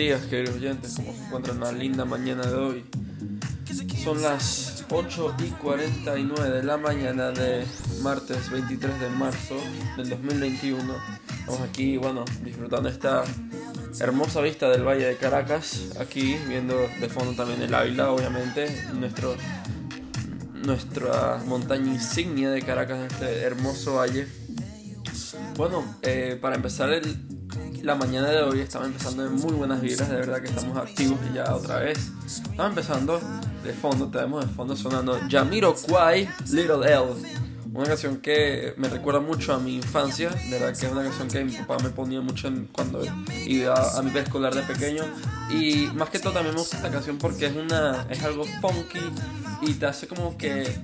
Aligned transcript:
Días, 0.00 0.22
queridos 0.30 0.56
oyentes. 0.56 0.94
¿Cómo 0.96 1.12
se 1.12 1.24
encuentran 1.26 1.56
en 1.56 1.62
la 1.62 1.72
linda 1.72 2.04
mañana 2.06 2.46
de 2.46 2.54
hoy? 2.54 2.84
Son 4.02 4.22
las 4.22 4.86
8 4.88 5.34
y 5.44 5.48
49 5.50 6.56
de 6.56 6.62
la 6.62 6.78
mañana 6.78 7.32
de 7.32 7.66
martes 8.00 8.50
23 8.50 8.98
de 8.98 9.10
marzo 9.10 9.56
del 9.98 10.08
2021. 10.08 10.94
Estamos 11.40 11.60
aquí, 11.60 11.98
bueno, 11.98 12.24
disfrutando 12.42 12.88
esta 12.88 13.24
hermosa 14.00 14.40
vista 14.40 14.70
del 14.70 14.84
Valle 14.88 15.04
de 15.04 15.16
Caracas. 15.16 15.90
Aquí 16.00 16.38
viendo 16.48 16.78
de 16.98 17.08
fondo 17.10 17.34
también 17.34 17.60
el 17.60 17.74
Ávila, 17.74 18.10
obviamente, 18.10 18.74
nuestro, 18.94 19.36
nuestra 20.64 21.42
montaña 21.44 21.92
insignia 21.92 22.48
de 22.50 22.62
Caracas, 22.62 23.12
este 23.12 23.42
hermoso 23.42 23.96
valle. 23.96 24.26
Bueno, 25.58 25.84
eh, 26.00 26.38
para 26.40 26.56
empezar 26.56 26.88
el, 26.90 27.29
la 27.82 27.94
mañana 27.94 28.28
de 28.28 28.42
hoy 28.42 28.60
estamos 28.60 28.88
empezando 28.88 29.26
en 29.26 29.34
muy 29.34 29.52
buenas 29.52 29.80
vibras, 29.80 30.08
de 30.08 30.16
verdad 30.16 30.40
que 30.40 30.48
estamos 30.48 30.76
activos 30.76 31.18
ya 31.34 31.54
otra 31.54 31.78
vez. 31.78 32.10
Estamos 32.26 32.70
empezando 32.70 33.20
de 33.64 33.72
fondo, 33.72 34.08
tenemos 34.08 34.46
de 34.46 34.52
fondo 34.52 34.76
sonando 34.76 35.18
Jamiroquai 35.28 36.28
Little 36.50 36.86
L. 36.86 37.14
Una 37.72 37.86
canción 37.86 38.18
que 38.18 38.74
me 38.76 38.88
recuerda 38.88 39.20
mucho 39.20 39.54
a 39.54 39.58
mi 39.58 39.76
infancia, 39.76 40.30
de 40.30 40.50
verdad 40.50 40.76
que 40.76 40.86
es 40.86 40.92
una 40.92 41.02
canción 41.04 41.28
que 41.28 41.44
mi 41.44 41.52
papá 41.52 41.78
me 41.82 41.90
ponía 41.90 42.20
mucho 42.20 42.52
cuando 42.72 43.02
iba 43.46 43.98
a 43.98 44.02
mi 44.02 44.10
preescolar 44.10 44.54
de 44.54 44.62
pequeño. 44.62 45.04
Y 45.50 45.86
más 45.94 46.10
que 46.10 46.18
todo 46.18 46.32
también 46.32 46.54
me 46.54 46.60
gusta 46.60 46.76
esta 46.76 46.90
canción 46.90 47.16
porque 47.18 47.46
es, 47.46 47.56
una, 47.56 48.06
es 48.10 48.22
algo 48.24 48.44
funky 48.60 49.00
y 49.62 49.74
te 49.74 49.86
hace 49.86 50.06
como 50.08 50.36
que 50.36 50.80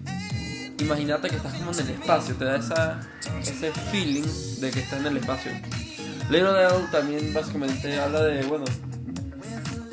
imagínate 0.79 1.29
que 1.29 1.37
estás 1.37 1.55
como 1.55 1.73
en 1.73 1.81
el 1.81 1.91
espacio, 1.91 2.35
te 2.37 2.45
da 2.45 2.57
esa, 2.57 3.01
ese 3.41 3.73
feeling 3.91 4.27
de 4.61 4.71
que 4.71 4.81
estás 4.81 5.01
en 5.01 5.07
el 5.07 5.17
espacio. 5.17 5.53
Little 6.29 6.61
L 6.61 6.87
también 6.91 7.33
básicamente 7.33 7.99
habla 8.01 8.25
de, 8.25 8.45
bueno, 8.47 8.65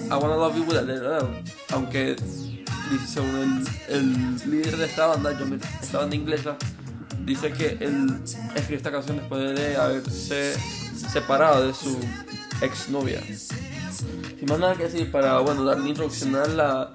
I 0.06 0.14
wanna 0.16 0.36
love 0.36 0.56
you 0.58 0.64
with 0.64 0.78
a 0.78 0.81
little 0.81 1.16
L. 1.16 1.44
Aunque, 1.72 2.16
según 3.08 3.66
el, 3.88 3.95
el 3.95 4.52
líder 4.52 4.78
de 4.78 4.86
esta 4.86 5.08
banda, 5.08 5.31
yo, 5.38 5.45
esta 5.81 6.00
banda 6.00 6.16
inglesa, 6.16 6.58
dice 7.23 7.52
que 7.52 7.78
él 7.80 8.20
escribió 8.56 8.78
esta 8.78 8.92
canción 8.92 9.17
después 9.17 9.58
de 9.58 9.78
haberse 9.78 10.56
separado 10.95 11.67
de 11.67 11.73
su 11.73 11.98
exnovia. 12.61 13.21
Sin 13.23 14.50
más 14.50 14.60
nada 14.60 14.76
que 14.76 14.83
decir, 14.83 15.11
para 15.11 15.39
bueno, 15.39 15.64
darle 15.64 15.89
introducción 15.89 16.36
a, 16.36 16.45
la, 16.45 16.92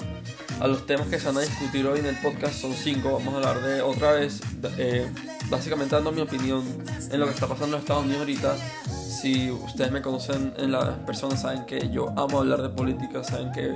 a 0.61 0.67
los 0.67 0.85
temas 0.85 1.07
que 1.07 1.19
se 1.19 1.27
van 1.27 1.39
a 1.39 1.41
discutir 1.41 1.87
hoy 1.87 2.01
en 2.01 2.07
el 2.07 2.17
podcast, 2.17 2.55
son 2.61 2.75
cinco. 2.75 3.13
Vamos 3.13 3.35
a 3.35 3.37
hablar 3.37 3.63
de 3.63 3.83
otra 3.83 4.13
vez, 4.13 4.41
eh, 4.77 5.11
básicamente 5.51 5.95
dando 5.95 6.13
mi 6.13 6.21
opinión 6.21 6.63
en 7.11 7.21
lo 7.21 7.27
que 7.27 7.33
está 7.33 7.47
pasando 7.47 7.77
en 7.77 7.83
Estados 7.83 8.05
Unidos 8.05 8.21
ahorita 8.21 8.57
si 9.21 9.51
ustedes 9.51 9.91
me 9.91 10.01
conocen 10.01 10.55
en 10.59 10.73
las 10.73 10.99
personas 11.01 11.43
saben 11.43 11.67
que 11.67 11.91
yo 11.91 12.11
amo 12.17 12.39
hablar 12.39 12.63
de 12.63 12.69
política, 12.69 13.25
saben 13.25 13.51
que 13.53 13.75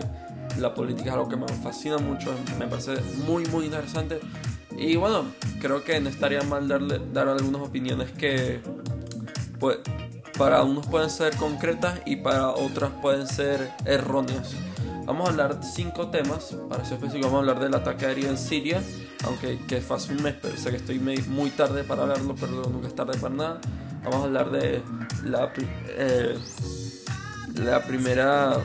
la 0.58 0.74
política 0.74 1.08
es 1.08 1.14
algo 1.14 1.28
que 1.28 1.36
me 1.36 1.48
fascina 1.48 1.98
mucho, 1.98 2.34
me 2.58 2.66
parece 2.66 2.94
muy 3.26 3.44
muy 3.46 3.64
interesante 3.64 4.20
y 4.76 4.96
bueno, 4.96 5.24
creo 5.60 5.84
que 5.84 6.00
no 6.00 6.08
estaría 6.08 6.42
mal 6.42 6.68
darle, 6.68 7.00
dar 7.12 7.28
algunas 7.28 7.62
opiniones 7.62 8.10
que 8.12 8.60
pues, 9.58 9.78
para 10.38 10.62
unos 10.62 10.86
pueden 10.86 11.10
ser 11.10 11.36
concretas 11.36 12.00
y 12.06 12.16
para 12.16 12.50
otras 12.50 12.90
pueden 13.02 13.26
ser 13.26 13.70
erróneas. 13.84 14.54
Vamos 15.04 15.26
a 15.26 15.30
hablar 15.30 15.60
de 15.60 15.66
cinco 15.66 16.08
temas, 16.08 16.54
para 16.68 16.84
ser 16.84 16.94
específico 16.94 17.26
vamos 17.26 17.38
a 17.38 17.50
hablar 17.50 17.60
del 17.60 17.74
ataque 17.74 18.06
aéreo 18.06 18.30
en 18.30 18.38
Siria, 18.38 18.82
aunque 19.24 19.58
que 19.66 19.80
fue 19.80 19.96
hace 19.96 20.12
un 20.12 20.22
mes, 20.22 20.34
pero 20.40 20.56
sé 20.56 20.70
que 20.70 20.76
estoy 20.76 20.98
muy 20.98 21.50
tarde 21.50 21.84
para 21.84 22.02
hablarlo, 22.02 22.34
pero 22.38 22.62
nunca 22.70 22.88
es 22.88 22.94
tarde 22.94 23.18
para 23.18 23.34
nada. 23.34 23.60
Vamos 24.04 24.20
a 24.20 24.24
hablar 24.24 24.50
de 24.50 24.82
la, 25.24 25.52
eh, 25.88 26.36
la 27.54 27.82
primera... 27.82 28.60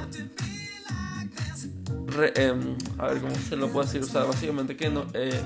Em, 2.36 2.76
a 2.98 3.08
ver 3.08 3.22
cómo 3.22 3.36
se 3.36 3.56
lo 3.56 3.68
puedo 3.70 3.86
decir. 3.86 4.02
O 4.02 4.08
sea, 4.08 4.24
básicamente 4.24 4.76
que 4.76 4.90
no, 4.90 5.06
eh, 5.14 5.40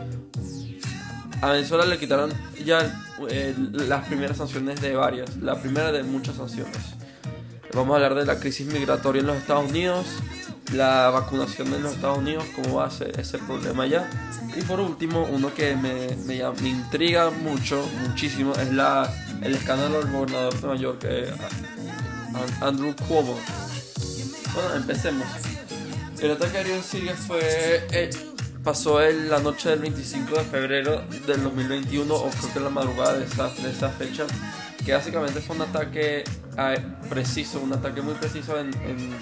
a 1.42 1.52
Venezuela 1.52 1.86
le 1.86 1.98
quitaron 1.98 2.32
ya 2.64 3.04
eh, 3.30 3.56
las 3.72 4.08
primeras 4.08 4.38
sanciones 4.38 4.80
de 4.80 4.96
varias. 4.96 5.36
La 5.38 5.60
primera 5.60 5.92
de 5.92 6.04
muchas 6.04 6.36
sanciones. 6.36 6.78
Vamos 7.74 7.94
a 7.94 7.96
hablar 7.96 8.16
de 8.16 8.26
la 8.26 8.40
crisis 8.40 8.68
migratoria 8.68 9.22
en 9.22 9.28
los 9.28 9.38
Estados 9.38 9.70
Unidos, 9.70 10.06
la 10.74 11.10
vacunación 11.10 11.74
en 11.74 11.84
los 11.84 11.94
Estados 11.94 12.20
Unidos, 12.20 12.46
cómo 12.56 12.78
va 12.78 12.86
a 12.86 12.92
ser 12.92 13.20
ese 13.20 13.38
problema 13.38 13.84
allá. 13.84 14.10
Y 14.56 14.62
por 14.64 14.80
último, 14.80 15.28
uno 15.32 15.54
que 15.54 15.76
me, 15.76 16.16
me, 16.26 16.44
me 16.62 16.70
intriga 16.70 17.30
mucho, 17.30 17.88
muchísimo, 18.08 18.54
es 18.54 18.72
la 18.72 19.10
el 19.42 19.56
escándalo 19.56 20.04
del 20.04 20.12
gobernador 20.12 20.54
de 20.54 20.62
Nueva 20.62 20.76
York, 20.76 21.02
eh, 21.06 21.34
Andrew 22.62 22.96
Cuomo. 23.08 23.38
Bueno, 24.54 24.76
empecemos. 24.76 25.28
El 26.20 26.32
ataque 26.32 26.60
aéreo 26.60 26.76
en 26.76 26.84
Siria 26.84 27.16
fue, 27.16 27.40
eh, 27.92 28.10
pasó 28.64 29.02
en 29.02 29.30
la 29.30 29.40
noche 29.40 29.70
del 29.70 29.80
25 29.80 30.36
de 30.36 30.44
febrero 30.44 31.02
del 31.26 31.44
2021, 31.44 32.14
o 32.14 32.30
creo 32.30 32.54
que 32.54 32.60
en 32.60 32.64
la 32.66 32.70
madrugada 32.70 33.18
de 33.18 33.26
esa, 33.26 33.50
de 33.50 33.72
esa 33.72 33.90
fecha, 33.90 34.26
que 34.86 34.94
básicamente 34.94 35.42
fue 35.42 35.56
un 35.56 35.64
ataque 35.64 36.24
eh, 36.58 36.86
preciso, 37.10 37.60
un 37.60 37.74
ataque 37.74 38.02
muy 38.02 38.14
preciso 38.14 38.60
en, 38.60 38.68
en, 38.84 39.16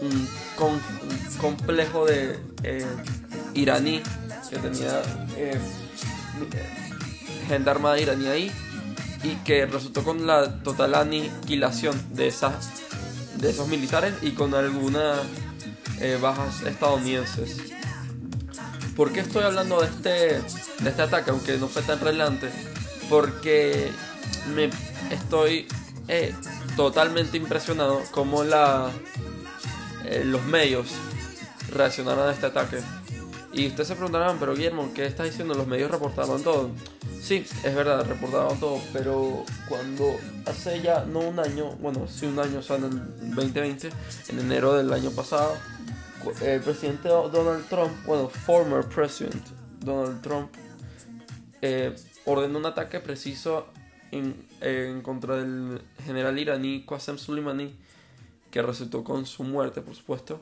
un, 0.00 0.28
complejo 1.40 2.06
de 2.06 2.38
iraní 3.54 4.02
que 4.50 4.58
tenía 4.58 5.02
gente 7.46 7.70
armada 7.70 7.98
iraní 7.98 8.26
ahí 8.26 8.52
y 9.22 9.34
que 9.44 9.66
resultó 9.66 10.04
con 10.04 10.26
la 10.26 10.62
total 10.62 10.94
aniquilación 10.94 12.00
de, 12.14 12.28
esas, 12.28 12.70
de 13.38 13.50
esos 13.50 13.68
militares 13.68 14.14
y 14.22 14.32
con 14.32 14.54
algunas 14.54 15.20
eh, 16.00 16.18
bajas 16.20 16.62
estadounidenses. 16.62 17.56
¿Por 18.94 19.12
qué 19.12 19.20
estoy 19.20 19.42
hablando 19.42 19.80
de 19.80 19.86
este, 19.88 20.10
de 20.82 20.90
este 20.90 21.02
ataque, 21.02 21.30
aunque 21.30 21.58
no 21.58 21.68
fue 21.68 21.82
tan 21.82 22.00
relevante? 22.00 22.50
Porque 23.10 23.90
me 24.54 24.70
estoy 25.10 25.66
eh, 26.08 26.34
totalmente 26.76 27.36
impresionado 27.36 28.02
como 28.10 28.44
la, 28.44 28.90
eh, 30.04 30.22
los 30.24 30.44
medios 30.44 30.88
reaccionaron 31.72 32.28
a 32.28 32.32
este 32.32 32.46
ataque. 32.46 32.78
Y 33.52 33.68
ustedes 33.68 33.88
se 33.88 33.94
preguntarán, 33.94 34.36
pero 34.38 34.54
Guillermo, 34.54 34.90
¿qué 34.94 35.06
estás 35.06 35.26
diciendo? 35.26 35.54
Los 35.54 35.66
medios 35.66 35.90
reportaron 35.90 36.42
todo. 36.42 36.70
Sí, 37.20 37.46
es 37.64 37.74
verdad, 37.74 38.06
reportaron 38.06 38.60
todo, 38.60 38.78
pero 38.92 39.44
cuando 39.68 40.14
hace 40.44 40.82
ya 40.82 41.04
no 41.06 41.20
un 41.20 41.40
año, 41.40 41.72
bueno, 41.80 42.06
sí 42.06 42.26
un 42.26 42.38
año, 42.38 42.58
o 42.58 42.62
sea, 42.62 42.76
en 42.76 42.84
el 42.84 43.34
2020, 43.34 43.90
en 44.28 44.38
enero 44.38 44.74
del 44.74 44.92
año 44.92 45.10
pasado, 45.10 45.56
el 46.42 46.60
presidente 46.60 47.08
Donald 47.08 47.66
Trump, 47.68 47.92
bueno, 48.04 48.28
former 48.28 48.84
president 48.84 49.44
Donald 49.80 50.20
Trump, 50.20 50.50
eh, 51.62 51.96
ordenó 52.26 52.58
un 52.58 52.66
ataque 52.66 53.00
preciso 53.00 53.66
en, 54.12 54.45
en, 54.60 55.02
contra 55.02 55.36
del 55.36 55.80
general 56.04 56.38
iraní 56.38 56.84
Qasem 56.86 57.18
Soleimani, 57.18 57.74
que 58.50 58.62
resultó 58.62 59.04
con 59.04 59.26
su 59.26 59.44
muerte, 59.44 59.80
por 59.82 59.94
supuesto, 59.94 60.40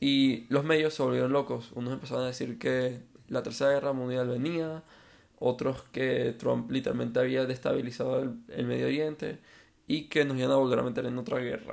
y 0.00 0.46
los 0.48 0.64
medios 0.64 0.94
se 0.94 1.02
volvieron 1.02 1.32
locos. 1.32 1.70
Unos 1.74 1.94
empezaron 1.94 2.24
a 2.24 2.26
decir 2.26 2.58
que 2.58 3.00
la 3.28 3.42
Tercera 3.42 3.70
Guerra 3.70 3.92
Mundial 3.92 4.28
venía, 4.28 4.82
otros 5.38 5.82
que 5.92 6.34
Trump 6.38 6.70
literalmente 6.70 7.20
había 7.20 7.46
destabilizado 7.46 8.20
el, 8.48 8.66
Medio 8.66 8.86
Oriente 8.86 9.38
y 9.86 10.04
que 10.08 10.24
nos 10.24 10.36
iban 10.36 10.50
a 10.50 10.56
volver 10.56 10.78
a 10.78 10.82
meter 10.82 11.06
en 11.06 11.18
otra 11.18 11.38
guerra. 11.38 11.72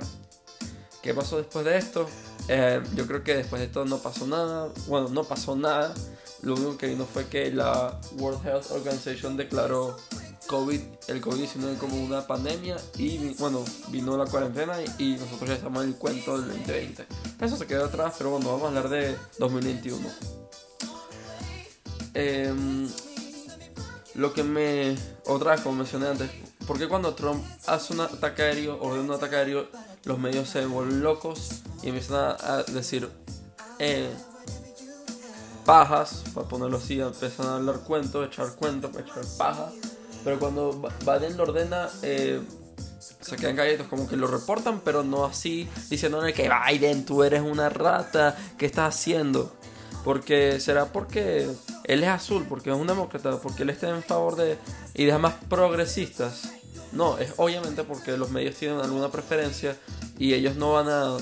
¿Qué 1.02 1.14
pasó 1.14 1.38
después 1.38 1.64
de 1.64 1.76
esto? 1.76 2.08
Eh, 2.48 2.80
yo 2.94 3.06
creo 3.06 3.24
que 3.24 3.34
después 3.34 3.60
de 3.60 3.66
esto 3.66 3.84
no 3.84 3.98
pasó 3.98 4.26
nada. 4.26 4.72
Bueno, 4.86 5.08
no 5.08 5.24
pasó 5.24 5.56
nada. 5.56 5.92
Lo 6.42 6.54
único 6.54 6.78
que 6.78 6.86
vino 6.86 7.04
fue 7.04 7.26
que 7.26 7.52
la 7.52 7.98
World 8.18 8.46
Health 8.46 8.70
Organization 8.70 9.36
declaró 9.36 9.96
COVID, 10.52 10.80
el 11.08 11.22
COVID-19 11.22 11.78
como 11.78 11.96
una 11.96 12.26
pandemia 12.26 12.76
y 12.98 13.32
bueno, 13.36 13.64
vino 13.88 14.18
la 14.18 14.26
cuarentena 14.26 14.74
y, 14.98 15.16
nosotros 15.16 15.48
ya 15.48 15.54
estamos 15.54 15.82
en 15.82 15.88
el 15.88 15.96
cuento 15.96 16.38
del 16.38 16.48
2020. 16.48 17.06
Eso 17.40 17.56
se 17.56 17.66
quedó 17.66 17.86
atrás, 17.86 18.16
pero 18.18 18.32
bueno, 18.32 18.48
vamos 18.48 18.64
a 18.64 18.68
hablar 18.68 18.90
de 18.90 19.16
2021. 19.38 20.06
Eh, 22.12 22.52
lo 24.14 24.34
que 24.34 24.42
me. 24.42 24.94
Otra 25.24 25.52
vez, 25.52 25.62
como 25.62 25.76
mencioné 25.76 26.08
antes, 26.08 26.30
porque 26.66 26.86
cuando 26.86 27.14
Trump 27.14 27.42
hace 27.66 27.94
un 27.94 28.00
ataque 28.00 28.42
aéreo, 28.42 28.74
o 28.74 28.88
un 28.88 29.10
ataque 29.10 29.36
aéreo, 29.36 29.68
los 30.04 30.18
medios 30.18 30.50
se 30.50 30.66
vuelven 30.66 31.02
locos 31.02 31.62
y 31.82 31.88
empiezan 31.88 32.36
a, 32.38 32.62
decir. 32.64 33.08
Eh, 33.78 34.10
pajas, 35.64 36.24
para 36.34 36.46
ponerlo 36.46 36.76
así, 36.76 37.00
empiezan 37.00 37.46
a 37.46 37.56
hablar 37.56 37.80
cuentos, 37.84 38.26
echar 38.26 38.54
cuentos, 38.56 38.90
echar 38.98 39.24
paja. 39.38 39.72
Pero 40.24 40.38
cuando 40.38 40.90
Biden 41.00 41.36
lo 41.36 41.44
ordena, 41.44 41.88
eh, 42.02 42.40
se 43.20 43.36
quedan 43.36 43.56
callados, 43.56 43.86
como 43.88 44.08
que 44.08 44.16
lo 44.16 44.26
reportan, 44.26 44.80
pero 44.84 45.02
no 45.02 45.24
así, 45.24 45.68
diciéndole 45.90 46.32
que 46.32 46.48
Biden, 46.48 47.04
tú 47.04 47.24
eres 47.24 47.42
una 47.42 47.68
rata, 47.68 48.36
¿qué 48.58 48.66
estás 48.66 48.94
haciendo? 48.94 49.52
Porque 50.04 50.60
será 50.60 50.86
porque 50.86 51.48
él 51.84 52.02
es 52.02 52.08
azul, 52.08 52.46
porque 52.48 52.70
es 52.70 52.76
un 52.76 52.86
demócrata, 52.86 53.38
porque 53.38 53.62
él 53.62 53.70
está 53.70 53.90
en 53.90 54.02
favor 54.02 54.36
de 54.36 54.58
ideas 54.94 55.20
más 55.20 55.34
progresistas. 55.48 56.50
No, 56.92 57.18
es 57.18 57.34
obviamente 57.38 57.84
porque 57.84 58.16
los 58.16 58.30
medios 58.30 58.56
tienen 58.56 58.80
alguna 58.80 59.10
preferencia 59.10 59.76
y 60.18 60.34
ellos 60.34 60.56
no 60.56 60.72
van 60.72 60.88
a 60.88 61.16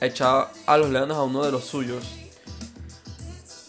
echar 0.00 0.52
a 0.66 0.76
los 0.76 0.90
leones 0.90 1.16
a 1.16 1.22
uno 1.22 1.44
de 1.44 1.52
los 1.52 1.64
suyos. 1.64 2.04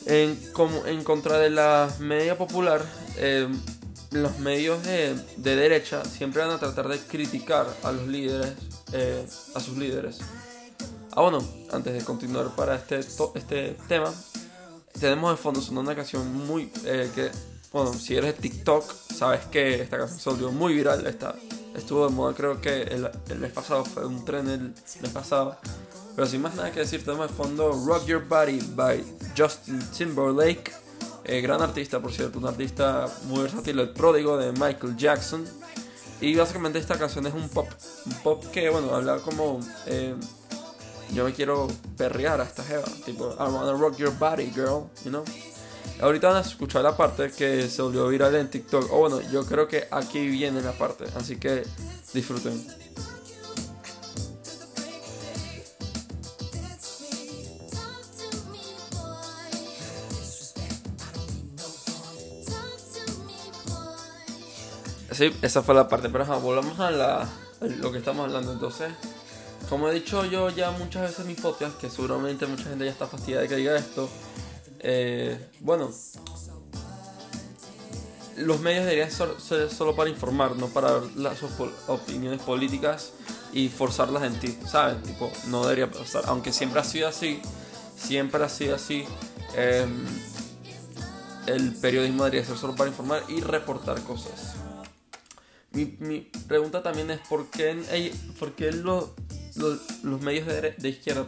En, 0.06 0.36
como, 0.54 0.86
en 0.86 1.04
contra 1.04 1.38
de 1.38 1.50
la 1.50 1.90
media 2.00 2.38
popular, 2.38 2.82
eh, 3.18 3.48
los 4.12 4.40
medios 4.40 4.84
de, 4.84 5.16
derecha 5.38 6.04
siempre 6.06 6.42
van 6.42 6.52
a 6.52 6.60
tratar 6.60 6.88
de 6.88 7.00
criticar 7.00 7.68
a 7.84 7.92
los 7.92 8.08
líderes, 8.08 8.54
eh, 8.94 9.26
a 9.54 9.60
sus 9.60 9.78
líderes. 9.78 10.20
Ah, 11.12 11.22
bueno, 11.22 11.40
antes 11.72 11.94
de 11.94 12.04
continuar 12.04 12.56
para 12.56 12.76
este, 12.76 13.00
este 13.00 13.78
tema, 13.88 14.14
tenemos 15.00 15.32
de 15.32 15.38
fondo 15.38 15.62
sonando 15.62 15.92
una 15.92 15.96
canción 15.96 16.32
muy 16.46 16.72
eh, 16.86 17.10
que, 17.14 17.32
bueno, 17.72 17.94
si 17.94 18.16
eres 18.16 18.36
de 18.36 18.42
TikTok, 18.42 18.94
sabes 19.16 19.46
que 19.46 19.82
esta 19.82 19.98
canción 19.98 20.20
se 20.20 20.30
volvió 20.30 20.52
muy 20.52 20.74
viral. 20.74 21.06
Esta, 21.08 21.36
estuvo 21.76 22.08
de 22.08 22.14
moda, 22.14 22.34
creo 22.34 22.62
que 22.62 22.84
el, 22.84 23.10
el 23.30 23.40
mes 23.40 23.52
pasado 23.52 23.84
fue 23.84 24.06
un 24.06 24.24
tren 24.26 24.48
el 24.48 24.74
mes 25.02 25.12
pasado. 25.12 25.58
Pero 26.16 26.28
sin 26.28 26.42
más 26.42 26.56
nada 26.56 26.72
que 26.72 26.80
decir, 26.80 27.04
tenemos 27.04 27.28
de 27.30 27.34
fondo 27.36 27.72
Rock 27.86 28.06
Your 28.06 28.28
Body 28.28 28.60
by 28.76 29.04
Justin 29.38 29.80
Timberlake. 29.96 30.87
Eh, 31.28 31.42
gran 31.42 31.62
artista, 31.62 32.00
por 32.00 32.14
cierto, 32.14 32.40
un 32.40 32.48
artista 32.48 33.08
muy 33.26 33.42
versátil, 33.42 33.80
el 33.80 33.90
pródigo 33.90 34.38
de 34.38 34.54
Michael 34.54 34.96
Jackson. 34.96 35.46
Y 36.22 36.36
básicamente 36.36 36.80
esta 36.80 36.98
canción 36.98 37.28
es 37.28 37.34
un 37.34 37.50
pop, 37.50 37.68
un 38.06 38.14
pop 38.24 38.44
que, 38.52 38.70
bueno, 38.70 38.96
habla 38.96 39.18
como 39.20 39.60
eh, 39.86 40.16
yo 41.14 41.26
me 41.26 41.34
quiero 41.34 41.68
perrear 41.98 42.42
a 42.42 42.44
esta 42.44 42.64
jeva. 42.64 42.86
Tipo, 43.06 43.34
I 43.34 43.52
wanna 43.52 43.74
rock 43.74 43.98
your 43.98 44.12
body, 44.18 44.52
girl, 44.54 44.90
you 45.04 45.12
know. 45.12 45.24
Ahorita 46.02 46.28
van 46.28 46.38
a 46.38 46.42
escuchar 46.42 46.84
la 46.84 46.96
parte 46.96 47.32
que 47.32 47.68
se 47.70 47.82
volvió 47.82 48.08
viral 48.08 48.36
en 48.36 48.50
TikTok. 48.50 48.92
O 48.92 49.00
bueno, 49.00 49.22
yo 49.32 49.46
creo 49.46 49.68
que 49.68 49.88
aquí 49.92 50.28
viene 50.28 50.62
la 50.62 50.74
parte. 50.74 51.06
Así 51.16 51.38
que 51.38 51.64
disfruten. 52.14 52.87
Sí, 65.18 65.36
esa 65.42 65.64
fue 65.64 65.74
la 65.74 65.88
parte. 65.88 66.10
Pero 66.10 66.26
volvamos 66.40 66.80
a, 66.80 66.92
la, 66.92 67.22
a 67.24 67.66
lo 67.80 67.92
que 67.92 67.98
estamos 67.98 68.26
hablando. 68.26 68.54
Entonces, 68.54 68.92
como 69.68 69.90
he 69.90 69.94
dicho 69.96 70.24
yo 70.26 70.52
ya 70.52 70.70
muchas 70.70 71.02
veces 71.02 71.22
en 71.22 71.28
mis 71.28 71.42
podcast, 71.42 71.76
que 71.80 71.90
seguramente 71.90 72.46
mucha 72.46 72.66
gente 72.66 72.86
ya 72.86 72.92
está 72.92 73.08
fastidiada 73.08 73.42
de 73.42 73.50
que 73.50 73.56
diga 73.56 73.76
esto, 73.76 74.08
eh, 74.80 75.50
bueno, 75.62 75.90
los 78.38 78.60
medios 78.60 78.86
deberían 78.86 79.10
ser 79.10 79.72
solo 79.72 79.96
para 79.96 80.08
informar, 80.12 80.56
no 80.56 80.68
para 80.68 80.92
dar 80.92 81.04
las 81.16 81.40
opiniones 81.88 82.40
políticas 82.44 83.14
y 83.54 83.70
forzarlas 83.70 84.22
en 84.22 84.40
ti, 84.40 84.56
¿sabes? 84.68 85.02
Tipo, 85.02 85.32
no 85.48 85.64
debería 85.64 85.90
pasar, 85.92 86.26
aunque 86.28 86.54
siempre 86.54 86.80
ha 86.80 86.84
sido 86.84 87.08
así, 87.08 87.42
siempre 87.98 88.44
ha 88.44 88.50
sido 88.50 88.76
así. 88.76 89.04
Em, 89.56 90.06
el 91.48 91.74
periodismo 91.74 92.26
debería 92.26 92.46
ser 92.46 92.58
solo 92.58 92.76
para 92.76 92.92
informar 92.92 93.24
y 93.30 93.42
reportar 93.42 94.00
cosas. 94.04 94.58
Mi, 95.78 95.96
mi 96.00 96.22
pregunta 96.48 96.82
también 96.82 97.12
es 97.12 97.20
por 97.20 97.52
qué, 97.52 98.12
por 98.40 98.54
qué 98.54 98.72
lo, 98.72 99.14
los, 99.58 100.22
medios 100.22 100.48
de, 100.48 100.72
de, 100.72 100.90
izquierda, 100.90 101.28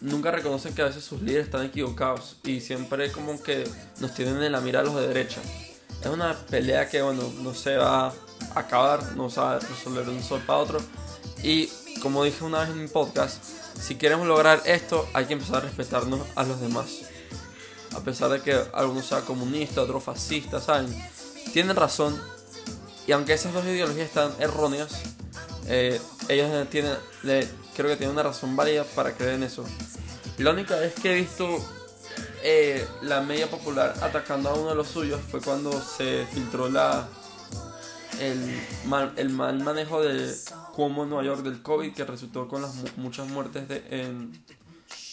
nunca 0.00 0.30
reconocen 0.30 0.74
que 0.76 0.82
a 0.82 0.84
veces 0.84 1.02
sus 1.02 1.20
líderes 1.22 1.46
están 1.46 1.66
equivocados 1.66 2.36
y 2.44 2.60
siempre 2.60 3.10
como 3.10 3.42
que 3.42 3.68
nos 3.98 4.14
tienen 4.14 4.40
en 4.40 4.52
la 4.52 4.60
mira 4.60 4.84
los 4.84 4.94
de 4.94 5.08
derecha. 5.08 5.40
Es 6.00 6.06
una 6.06 6.36
pelea 6.48 6.88
que, 6.88 7.02
bueno, 7.02 7.24
no 7.42 7.52
se 7.52 7.76
va 7.76 8.06
a 8.06 8.14
acabar, 8.54 9.16
no 9.16 9.28
se 9.28 9.40
va 9.40 9.56
a 9.56 9.58
resolver 9.58 10.06
de 10.06 10.12
un 10.12 10.22
sol 10.22 10.40
para 10.46 10.60
otro. 10.60 10.80
Y 11.42 11.68
como 12.00 12.22
dije 12.22 12.44
una 12.44 12.60
vez 12.60 12.68
en 12.68 12.80
mi 12.80 12.86
podcast, 12.86 13.42
si 13.42 13.96
queremos 13.96 14.28
lograr 14.28 14.62
esto, 14.66 15.08
hay 15.14 15.24
que 15.24 15.32
empezar 15.32 15.56
a 15.56 15.60
respetarnos 15.62 16.20
a 16.36 16.44
los 16.44 16.60
demás. 16.60 17.00
A 17.96 18.04
pesar 18.04 18.30
de 18.30 18.40
que 18.40 18.56
algunos 18.72 19.06
sean 19.06 19.22
comunistas, 19.22 19.78
otros 19.78 20.04
fascistas, 20.04 20.62
¿saben? 20.62 20.86
Tienen 21.52 21.74
razón. 21.74 22.37
Y 23.08 23.12
aunque 23.12 23.32
esas 23.32 23.54
dos 23.54 23.64
ideologías 23.64 24.06
están 24.06 24.32
erróneas, 24.38 25.00
eh, 25.66 25.98
ellos 26.28 26.68
tienen, 26.68 26.94
creo 27.22 27.88
que 27.88 27.96
tienen 27.96 28.10
una 28.10 28.22
razón 28.22 28.54
válida 28.54 28.84
para 28.84 29.14
creer 29.14 29.36
en 29.36 29.44
eso. 29.44 29.64
La 30.36 30.50
única 30.50 30.76
vez 30.76 30.92
que 30.94 31.12
he 31.12 31.14
visto 31.14 31.58
eh, 32.44 32.86
la 33.00 33.22
media 33.22 33.50
popular 33.50 33.94
atacando 34.02 34.50
a 34.50 34.54
uno 34.54 34.68
de 34.68 34.74
los 34.74 34.88
suyos 34.88 35.22
fue 35.30 35.40
cuando 35.40 35.72
se 35.80 36.26
filtró 36.32 36.68
la 36.68 37.08
el 38.20 38.60
mal, 38.84 39.14
el 39.16 39.30
mal 39.30 39.58
manejo 39.60 40.02
de 40.02 40.34
en 40.76 40.94
Nueva 41.08 41.24
York 41.24 41.42
del 41.42 41.62
COVID 41.62 41.94
que 41.94 42.04
resultó 42.04 42.46
con 42.46 42.62
las 42.62 42.74
muchas 42.96 43.26
muertes 43.28 43.68
de, 43.68 43.84
en, 43.88 44.44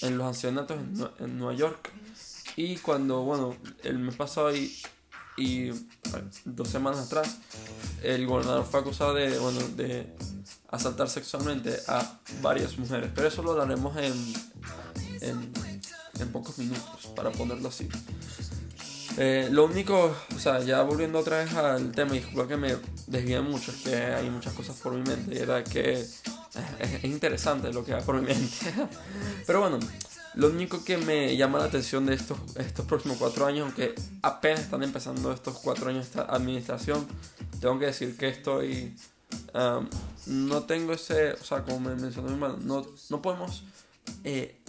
en 0.01 0.17
los 0.17 0.27
ancianatos 0.27 0.77
en, 0.77 1.25
en, 1.25 1.37
Nueva 1.39 1.53
York. 1.53 1.91
Y 2.57 2.77
cuando, 2.77 3.21
bueno, 3.21 3.55
el 3.83 3.97
mes 3.99 4.15
pasado 4.15 4.55
y, 4.55 4.75
y 5.37 5.71
dos 6.45 6.69
semanas 6.69 7.07
atrás, 7.07 7.39
el 8.03 8.25
gobernador 8.25 8.65
fue 8.65 8.79
acusado 8.79 9.13
de, 9.13 9.37
bueno, 9.39 9.59
de 9.75 10.07
asaltar 10.69 11.09
sexualmente 11.09 11.77
a 11.87 12.19
varias 12.41 12.77
mujeres. 12.77 13.11
Pero 13.13 13.27
eso 13.27 13.41
lo 13.41 13.51
hablaremos 13.51 13.95
en, 13.97 14.33
en, 15.21 16.31
pocos 16.31 16.57
minutos, 16.57 17.07
para 17.15 17.31
ponerlo 17.31 17.69
así. 17.69 17.87
Eh, 19.17 19.47
lo 19.51 19.65
único, 19.65 20.13
o 20.35 20.39
sea, 20.39 20.59
ya 20.59 20.81
volviendo 20.81 21.19
otra 21.19 21.43
vez 21.43 21.53
al 21.53 21.91
tema, 21.91 22.15
y 22.15 22.19
disculpa 22.19 22.47
que 22.47 22.57
me 22.57 22.75
desvíe 23.07 23.39
mucho, 23.41 23.71
es 23.71 23.77
que 23.83 23.95
hay 23.95 24.29
muchas 24.29 24.53
cosas 24.53 24.75
por 24.77 24.93
mi 24.93 25.01
mente, 25.01 25.35
y 25.35 25.37
era 25.37 25.63
que 25.63 25.93
es, 25.93 26.21
es 26.79 27.03
interesante 27.05 27.71
lo 27.71 27.85
que 27.85 27.93
hay 27.93 28.03
por 28.03 28.19
mi 28.19 28.27
mente. 28.27 28.73
Pero 29.47 29.61
bueno, 29.61 29.79
lo 30.35 30.49
único 30.49 30.83
que 30.83 30.97
me 30.97 31.35
llama 31.37 31.59
la 31.59 31.65
atención 31.65 32.05
de 32.05 32.15
estos, 32.15 32.37
estos 32.57 32.85
próximos 32.85 33.17
cuatro 33.17 33.45
años, 33.45 33.65
aunque 33.65 33.95
apenas 34.21 34.61
están 34.61 34.83
empezando 34.83 35.31
estos 35.31 35.57
cuatro 35.59 35.89
años 35.89 36.05
esta 36.05 36.23
administración, 36.23 37.07
tengo 37.59 37.79
que 37.79 37.87
decir 37.87 38.17
que 38.17 38.29
estoy 38.29 38.93
no 40.27 40.63
tengo 40.63 40.93
ese, 40.93 41.33
o 41.33 41.43
sea, 41.43 41.63
como 41.63 41.79
me 41.79 41.95
mencionó 41.95 42.27
mi 42.27 42.33
hermano, 42.33 42.57
no, 42.61 42.85
no 43.09 43.21
podemos 43.21 43.63
eh, 44.23 44.59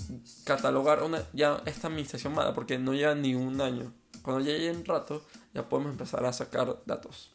catalogar 0.45 1.03
una, 1.03 1.23
ya 1.33 1.63
esta 1.67 1.89
administración 1.89 2.35
mala 2.35 2.55
porque 2.55 2.79
no 2.79 2.95
lleva 2.95 3.15
ni 3.15 3.35
un 3.35 3.61
año. 3.61 3.93
Cuando 4.23 4.45
ya 4.45 4.53
llegue 4.53 4.71
un 4.71 4.85
rato, 4.85 5.25
ya 5.55 5.69
podemos 5.69 5.93
empezar 5.93 6.25
a 6.25 6.33
sacar 6.33 6.83
datos. 6.85 7.33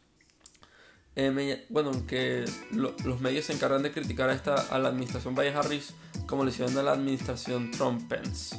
Eh, 1.15 1.65
bueno, 1.69 1.91
que 2.07 2.45
los 2.71 3.19
medios 3.19 3.45
se 3.45 3.53
encargan 3.53 3.83
de 3.83 3.91
criticar 3.91 4.29
a, 4.29 4.33
esta, 4.33 4.55
a 4.55 4.79
la 4.79 4.89
administración 4.89 5.35
Valle 5.35 5.53
Harris 5.53 5.93
como 6.27 6.43
le 6.43 6.51
hicieron 6.51 6.77
a 6.77 6.83
la 6.83 6.93
administración 6.93 7.71
Trump-Pence. 7.71 8.57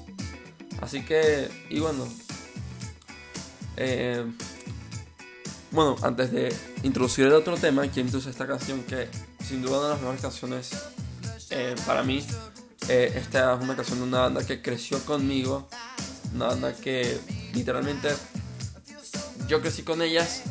Así 0.80 1.04
que, 1.04 1.48
y 1.70 1.80
bueno, 1.80 2.06
eh, 3.76 4.24
bueno, 5.70 5.96
antes 6.02 6.32
de 6.32 6.54
introducir 6.82 7.26
el 7.26 7.32
otro 7.32 7.56
tema, 7.56 7.82
quiero 7.82 8.02
introducir 8.02 8.30
esta 8.30 8.46
canción 8.46 8.82
que 8.82 9.08
sin 9.42 9.62
duda 9.62 9.78
una 9.78 9.86
de 9.86 9.92
las 9.94 10.00
mejores 10.00 10.20
canciones 10.20 10.70
eh, 11.50 11.74
para 11.86 12.02
mí. 12.02 12.24
Eh, 12.88 13.12
esta 13.14 13.54
es 13.54 13.60
una 13.60 13.76
canción 13.76 13.98
de 14.00 14.04
una 14.04 14.20
banda 14.20 14.44
que 14.44 14.60
creció 14.60 14.98
conmigo, 15.04 15.68
una 16.34 16.48
banda 16.48 16.74
que 16.74 17.18
literalmente 17.54 18.08
yo 19.46 19.60
crecí 19.60 19.82
con 19.82 20.02
ellas, 20.02 20.42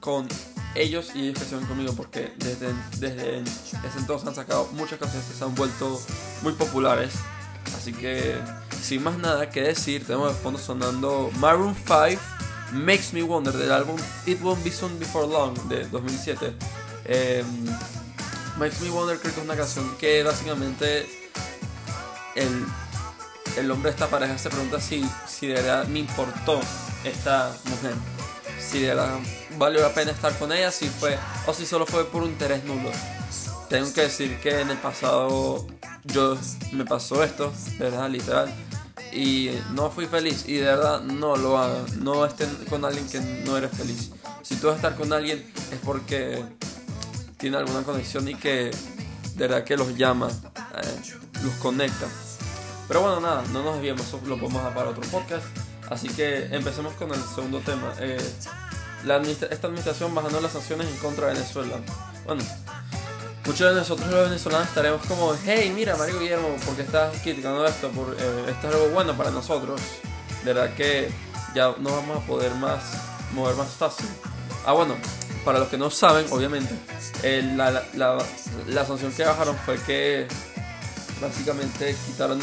con 0.00 0.28
ellos 0.74 1.10
y 1.14 1.22
ellos 1.22 1.38
crecieron 1.38 1.66
conmigo 1.66 1.92
porque 1.94 2.32
desde, 2.36 2.72
desde 2.98 3.42
entonces 3.96 4.28
han 4.28 4.34
sacado 4.34 4.68
muchas 4.72 4.98
canciones 4.98 5.28
que 5.28 5.34
se 5.36 5.44
han 5.44 5.54
vuelto 5.54 6.00
muy 6.42 6.52
populares. 6.52 7.14
Así 7.76 7.92
que 7.92 8.36
sin 8.82 9.02
más 9.02 9.18
nada 9.18 9.50
que 9.50 9.62
decir, 9.62 10.06
tenemos 10.06 10.34
de 10.34 10.40
fondo 10.40 10.58
sonando 10.58 11.30
Maroon 11.38 11.74
5 11.74 12.20
Makes 12.72 13.12
Me 13.12 13.22
Wonder 13.22 13.52
del 13.54 13.72
álbum 13.72 13.96
It 14.26 14.40
Won't 14.42 14.62
Be 14.62 14.70
Soon 14.70 14.98
Before 14.98 15.26
Long 15.26 15.54
de 15.68 15.88
2007. 15.88 16.54
Eh, 17.04 17.40
em, 17.40 17.66
Makes 18.58 18.80
Me 18.82 18.90
Wonder 18.90 19.18
creo 19.18 19.32
que 19.32 19.40
es 19.40 19.44
una 19.44 19.56
canción 19.56 19.96
que 19.98 20.22
básicamente 20.22 21.06
el, 22.34 22.66
el 23.56 23.70
hombre 23.70 23.90
de 23.90 23.94
esta 23.96 24.08
pareja 24.08 24.36
se 24.36 24.50
pregunta 24.50 24.80
si, 24.80 25.08
si 25.26 25.46
de 25.46 25.54
verdad 25.54 25.86
me 25.86 26.00
importó 26.00 26.60
esta 27.04 27.54
mujer. 27.64 28.17
Si 28.70 28.80
de 28.80 28.88
verdad 28.88 29.18
valió 29.56 29.80
la 29.80 29.94
pena 29.94 30.10
estar 30.10 30.36
con 30.38 30.52
ella, 30.52 30.70
si 30.70 30.88
fue, 30.88 31.18
o 31.46 31.54
si 31.54 31.64
solo 31.64 31.86
fue 31.86 32.04
por 32.04 32.22
un 32.22 32.30
interés 32.30 32.64
nulo. 32.64 32.90
Tengo 33.68 33.92
que 33.92 34.02
decir 34.02 34.38
que 34.40 34.60
en 34.60 34.70
el 34.70 34.78
pasado 34.78 35.66
yo 36.04 36.36
me 36.72 36.84
pasó 36.84 37.22
esto, 37.22 37.52
de 37.78 37.90
verdad, 37.90 38.08
literal 38.10 38.52
y 39.12 39.50
no 39.72 39.90
fui 39.90 40.06
feliz 40.06 40.44
y 40.46 40.54
de 40.54 40.66
verdad 40.66 41.00
no 41.00 41.36
lo 41.36 41.58
hagan. 41.58 41.84
No 42.02 42.24
estén 42.24 42.48
con 42.68 42.84
alguien 42.84 43.08
que 43.08 43.20
no 43.20 43.56
eres 43.56 43.70
feliz. 43.72 44.10
Si 44.42 44.56
tú 44.56 44.66
vas 44.66 44.74
a 44.74 44.76
estar 44.76 44.96
con 44.96 45.12
alguien 45.12 45.38
es 45.72 45.78
porque 45.84 46.44
tiene 47.36 47.56
alguna 47.56 47.82
conexión 47.82 48.28
y 48.28 48.34
que 48.34 48.70
de 49.34 49.48
verdad 49.48 49.64
que 49.64 49.76
los 49.76 49.96
llama, 49.96 50.28
eh, 50.28 51.14
los 51.42 51.54
conecta. 51.54 52.06
Pero 52.86 53.02
bueno, 53.02 53.20
nada, 53.20 53.44
no 53.52 53.62
nos 53.62 53.74
desviemos, 53.74 54.12
lo 54.26 54.38
podemos 54.38 54.62
dar 54.62 54.74
para 54.74 54.90
otro 54.90 55.02
podcast. 55.10 55.44
Así 55.90 56.08
que 56.08 56.48
empecemos 56.50 56.94
con 56.94 57.12
el 57.12 57.20
segundo 57.22 57.60
tema. 57.60 57.92
Eh, 58.00 58.18
la 59.04 59.16
esta 59.18 59.66
administración 59.66 60.14
bajando 60.14 60.40
las 60.40 60.52
sanciones 60.52 60.88
en 60.88 60.96
contra 60.96 61.28
de 61.28 61.34
Venezuela. 61.34 61.76
Bueno, 62.24 62.42
muchos 63.46 63.74
de 63.74 63.80
nosotros 63.80 64.08
los 64.10 64.28
venezolanos 64.28 64.68
estaremos 64.68 65.06
como, 65.06 65.34
hey, 65.46 65.72
mira, 65.74 65.96
Mario 65.96 66.18
Guillermo, 66.18 66.48
¿por 66.64 66.74
qué 66.74 66.82
estás 66.82 67.16
criticando 67.22 67.64
esto? 67.66 67.88
Por, 67.90 68.16
eh, 68.18 68.44
esto 68.50 68.68
es 68.68 68.74
algo 68.74 68.88
bueno 68.88 69.16
para 69.16 69.30
nosotros. 69.30 69.80
De 70.44 70.52
verdad 70.52 70.74
que 70.74 71.10
ya 71.54 71.74
no 71.78 71.90
vamos 71.90 72.22
a 72.22 72.26
poder 72.26 72.54
más 72.54 72.82
mover 73.32 73.56
más 73.56 73.68
fácil. 73.68 74.06
Ah, 74.66 74.72
bueno, 74.72 74.96
para 75.44 75.60
los 75.60 75.68
que 75.68 75.78
no 75.78 75.90
saben, 75.90 76.26
obviamente, 76.30 76.74
la, 77.56 77.70
la, 77.94 78.18
la, 78.66 78.84
sanción 78.84 79.12
que 79.12 79.24
bajaron 79.24 79.56
fue 79.64 79.80
que 79.82 80.26
básicamente 81.20 81.96
quitaron 82.06 82.40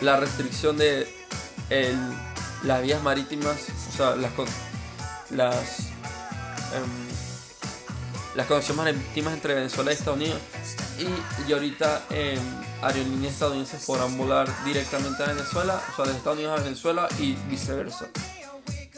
la 0.00 0.16
restricción 0.16 0.76
de 0.76 1.08
el, 1.70 1.96
las 2.62 2.82
vías 2.82 3.02
marítimas, 3.02 3.56
o 3.88 3.96
sea, 3.96 4.16
las, 4.16 4.32
las, 5.30 5.80
em, 6.74 7.08
las 8.34 8.46
conexiones 8.46 8.96
marítimas 8.96 9.34
entre 9.34 9.54
Venezuela 9.54 9.90
y 9.90 9.94
Estados 9.94 10.16
Unidos. 10.16 10.40
Y, 10.98 11.48
y 11.48 11.52
ahorita 11.52 12.02
eh, 12.10 12.38
aerolíneas 12.82 13.34
estadounidenses 13.34 13.84
podrán 13.84 14.16
volar 14.18 14.48
directamente 14.64 15.22
a 15.22 15.26
Venezuela, 15.26 15.80
o 15.92 15.96
sea, 15.96 16.04
de 16.06 16.16
Estados 16.16 16.38
Unidos 16.38 16.58
a 16.58 16.62
Venezuela 16.62 17.08
y 17.18 17.34
viceversa. 17.48 18.08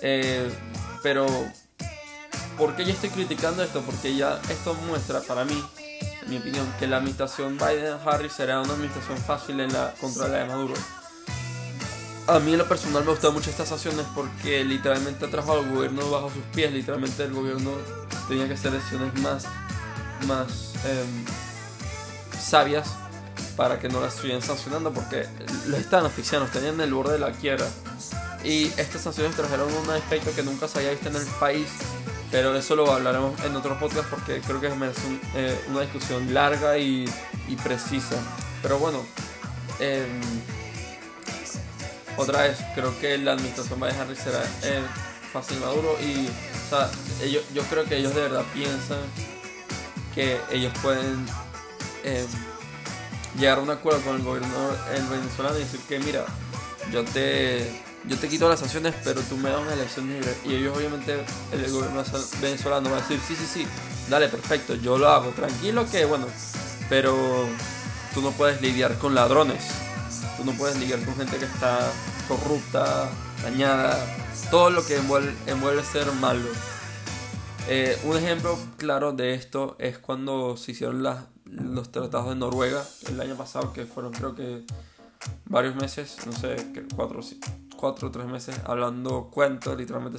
Eh, 0.02 0.50
pero, 1.02 1.26
¿por 2.56 2.74
qué 2.76 2.84
yo 2.84 2.92
estoy 2.92 3.10
criticando 3.10 3.62
esto? 3.62 3.82
Porque 3.82 4.16
ya 4.16 4.40
esto 4.48 4.74
muestra 4.86 5.20
para 5.20 5.44
mí, 5.44 5.62
en 6.22 6.30
mi 6.30 6.38
opinión, 6.38 6.66
que 6.78 6.86
la 6.86 6.96
administración 6.96 7.58
Biden-Harris 7.58 8.32
será 8.32 8.60
una 8.60 8.72
administración 8.72 9.18
fácil 9.18 9.60
en 9.60 9.72
la 9.72 9.92
contra 10.00 10.28
la 10.28 10.38
de 10.38 10.44
Maduro. 10.46 10.74
A 12.30 12.38
mí 12.38 12.52
en 12.52 12.58
lo 12.58 12.68
personal 12.68 13.04
me 13.04 13.10
gustan 13.10 13.34
mucho 13.34 13.50
estas 13.50 13.72
acciones 13.72 14.06
porque 14.14 14.64
literalmente 14.64 15.26
trajo 15.26 15.52
al 15.52 15.68
gobierno 15.68 16.08
bajo 16.12 16.30
sus 16.30 16.44
pies, 16.54 16.72
literalmente 16.72 17.24
el 17.24 17.32
gobierno 17.32 17.72
tenía 18.28 18.46
que 18.46 18.54
hacer 18.54 18.70
decisiones 18.70 19.12
más, 19.20 19.46
más 20.28 20.74
em, 20.84 21.24
sabias 22.40 22.88
para 23.56 23.80
que 23.80 23.88
no 23.88 24.00
las 24.00 24.14
estuvieran 24.14 24.42
sancionando 24.42 24.92
porque 24.92 25.26
lo 25.66 25.76
están 25.76 26.06
asfixiando, 26.06 26.48
tenían 26.52 26.74
en 26.74 26.82
el 26.82 26.94
borde 26.94 27.14
de 27.14 27.18
la 27.18 27.32
quiebra. 27.32 27.66
Y 28.44 28.66
estas 28.76 29.02
sanciones 29.02 29.34
trajeron 29.34 29.66
un 29.66 29.96
efecto 29.96 30.30
que 30.32 30.44
nunca 30.44 30.68
se 30.68 30.78
había 30.78 30.92
visto 30.92 31.08
en 31.08 31.16
el 31.16 31.26
país, 31.40 31.66
pero 32.30 32.54
eso 32.54 32.76
lo 32.76 32.92
hablaremos 32.92 33.40
en 33.40 33.56
otro 33.56 33.76
podcast 33.76 34.08
porque 34.08 34.40
creo 34.40 34.60
que 34.60 34.68
es 34.68 34.72
eh, 35.34 35.60
una 35.68 35.80
discusión 35.80 36.32
larga 36.32 36.78
y, 36.78 37.10
precisa. 37.64 38.14
Pero 38.62 38.78
bueno, 38.78 39.04
eh, 39.80 40.06
otra 42.22 42.42
vez, 42.42 42.58
creo 42.74 42.98
que 43.00 43.18
la 43.18 43.32
administración 43.32 43.80
Biden 43.80 43.96
Harris 44.00 44.18
será 44.18 44.42
eh, 44.62 44.82
fácil 45.32 45.58
y 45.58 45.60
maduro 45.60 45.96
y 46.00 46.26
o 46.26 46.70
sea, 46.70 46.90
ellos, 47.22 47.44
yo 47.54 47.62
creo 47.64 47.84
que 47.84 47.96
ellos 47.96 48.14
de 48.14 48.22
verdad 48.22 48.44
piensan 48.54 49.00
que 50.14 50.40
ellos 50.50 50.72
pueden 50.82 51.26
eh, 52.04 52.26
llegar 53.38 53.58
a 53.58 53.62
un 53.62 53.70
acuerdo 53.70 54.00
con 54.02 54.16
el 54.16 54.22
gobierno 54.22 54.48
el 54.94 55.02
venezolano 55.04 55.56
y 55.56 55.60
decir 55.60 55.80
que 55.88 55.98
mira, 55.98 56.24
yo 56.92 57.04
te 57.04 57.90
yo 58.04 58.16
te 58.16 58.28
quito 58.28 58.48
las 58.48 58.60
sanciones, 58.60 58.94
pero 59.04 59.20
tú 59.20 59.36
me 59.36 59.50
das 59.50 59.60
una 59.60 59.74
elección 59.74 60.08
libre. 60.08 60.34
Y 60.44 60.54
ellos 60.54 60.76
obviamente, 60.76 61.22
el 61.52 61.70
gobierno 61.70 62.02
venezolano 62.40 62.90
va 62.90 62.96
a 62.96 63.00
decir, 63.00 63.20
sí, 63.26 63.36
sí, 63.36 63.46
sí, 63.46 63.66
dale, 64.08 64.28
perfecto, 64.28 64.74
yo 64.74 64.98
lo 64.98 65.08
hago, 65.08 65.30
tranquilo 65.30 65.86
que 65.90 66.04
bueno, 66.04 66.26
pero 66.88 67.46
tú 68.14 68.22
no 68.22 68.30
puedes 68.32 68.60
lidiar 68.62 68.96
con 68.98 69.14
ladrones, 69.14 69.64
tú 70.36 70.44
no 70.44 70.52
puedes 70.52 70.78
lidiar 70.78 71.00
con 71.00 71.16
gente 71.16 71.36
que 71.36 71.44
está 71.44 71.92
corrupta, 72.36 73.10
dañada, 73.42 73.98
todo 74.50 74.70
lo 74.70 74.86
que 74.86 74.96
envuelve, 74.96 75.34
envuelve 75.46 75.82
ser 75.82 76.10
malo. 76.12 76.48
Eh, 77.68 77.98
un 78.04 78.16
ejemplo 78.16 78.56
claro 78.76 79.12
de 79.12 79.34
esto 79.34 79.76
es 79.78 79.98
cuando 79.98 80.56
se 80.56 80.72
hicieron 80.72 81.02
los 81.44 81.92
tratados 81.92 82.28
de 82.28 82.36
Noruega 82.36 82.84
el 83.08 83.20
año 83.20 83.34
pasado, 83.36 83.72
que 83.72 83.84
fueron 83.84 84.12
creo 84.12 84.34
que 84.34 84.64
varios 85.46 85.74
meses, 85.74 86.18
no 86.24 86.32
sé, 86.32 86.56
cuatro, 86.94 87.20
cuatro 87.76 88.08
o 88.08 88.10
tres 88.10 88.26
meses, 88.26 88.56
hablando 88.64 89.28
cuentos, 89.32 89.76
literalmente 89.76 90.18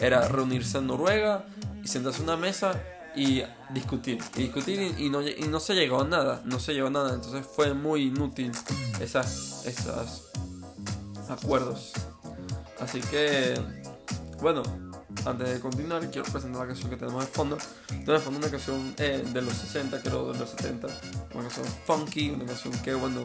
era 0.00 0.26
reunirse 0.28 0.78
en 0.78 0.88
Noruega 0.88 1.46
y 1.82 1.88
sentarse 1.88 2.18
en 2.18 2.24
una 2.24 2.36
mesa 2.36 2.82
y 3.16 3.42
discutir, 3.70 4.18
y 4.36 4.42
discutir 4.42 4.94
y, 4.98 5.08
no, 5.08 5.22
y 5.22 5.46
no 5.48 5.60
se 5.60 5.74
llegó 5.74 6.00
a 6.00 6.04
nada, 6.04 6.42
no 6.44 6.58
se 6.58 6.74
llegó 6.74 6.88
a 6.88 6.90
nada, 6.90 7.14
entonces 7.14 7.46
fue 7.46 7.72
muy 7.72 8.06
inútil 8.06 8.50
esas, 9.00 9.64
esas 9.66 10.33
acuerdos. 11.30 11.92
Así 12.80 13.00
que, 13.00 13.54
bueno, 14.40 14.62
antes 15.24 15.48
de 15.48 15.60
continuar, 15.60 16.10
quiero 16.10 16.30
presentar 16.30 16.62
la 16.62 16.66
canción 16.66 16.90
que 16.90 16.96
tenemos 16.96 17.24
de 17.24 17.30
fondo. 17.30 17.58
Tenemos 17.88 18.12
de 18.12 18.18
fondo 18.18 18.38
una 18.40 18.50
canción 18.50 18.94
eh, 18.98 19.24
de 19.32 19.42
los 19.42 19.54
60, 19.54 20.00
creo, 20.02 20.32
de 20.32 20.38
los 20.38 20.50
70. 20.50 20.88
Una 21.34 21.42
canción 21.42 21.66
funky, 21.86 22.30
una 22.30 22.46
canción 22.46 22.72
que, 22.82 22.94
bueno, 22.94 23.24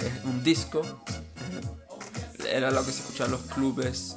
es 0.00 0.24
un 0.24 0.42
disco. 0.42 0.82
Era 2.48 2.70
lo 2.70 2.84
que 2.84 2.92
se 2.92 3.00
escuchaba 3.00 3.26
en 3.26 3.32
los 3.32 3.42
clubes 3.42 4.16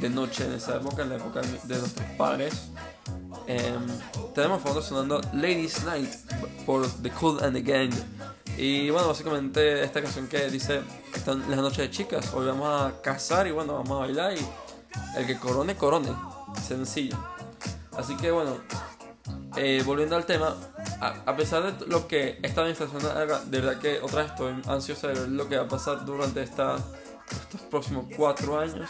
de 0.00 0.10
noche 0.10 0.44
en 0.44 0.52
esa 0.52 0.76
época, 0.76 1.02
en 1.02 1.10
la 1.10 1.16
época 1.16 1.40
de 1.40 1.78
nuestros 1.78 2.06
padres. 2.18 2.70
Em, 3.46 3.86
tenemos 4.34 4.60
fondo 4.60 4.82
sonando 4.82 5.20
Ladies 5.32 5.84
Night 5.84 6.10
por 6.64 6.86
The 7.02 7.10
Cool 7.10 7.42
and 7.44 7.54
the 7.54 7.62
Gang. 7.62 7.92
Y 8.56 8.88
bueno, 8.88 9.08
básicamente 9.08 9.82
esta 9.82 10.00
canción 10.00 10.28
que 10.28 10.48
dice, 10.50 10.80
están 11.14 11.50
las 11.50 11.60
noches 11.60 11.78
de 11.78 11.90
chicas, 11.90 12.32
hoy 12.32 12.46
vamos 12.46 12.68
a 12.68 13.02
casar 13.02 13.46
y 13.46 13.50
bueno, 13.50 13.74
vamos 13.74 13.90
a 13.90 14.00
bailar 14.06 14.32
y 14.34 15.18
el 15.18 15.26
que 15.26 15.38
corone, 15.38 15.76
corone. 15.76 16.08
Sencillo. 16.66 17.18
Así 17.98 18.16
que 18.16 18.30
bueno, 18.30 18.56
eh, 19.56 19.82
volviendo 19.84 20.16
al 20.16 20.24
tema, 20.24 20.56
a, 21.00 21.36
pesar 21.36 21.78
de 21.78 21.86
lo 21.86 22.08
que 22.08 22.38
esta 22.42 22.62
administración 22.62 23.04
haga, 23.04 23.40
de 23.40 23.60
verdad 23.60 23.80
que 23.80 24.00
otra 24.00 24.22
vez 24.22 24.32
estoy 24.32 24.54
ansioso 24.66 25.08
de 25.08 25.14
ver 25.14 25.28
lo 25.28 25.48
que 25.48 25.58
va 25.58 25.64
a 25.64 25.68
pasar 25.68 26.06
durante 26.06 26.42
esta, 26.42 26.76
estos 27.30 27.60
próximos 27.62 28.06
cuatro 28.16 28.58
años 28.58 28.88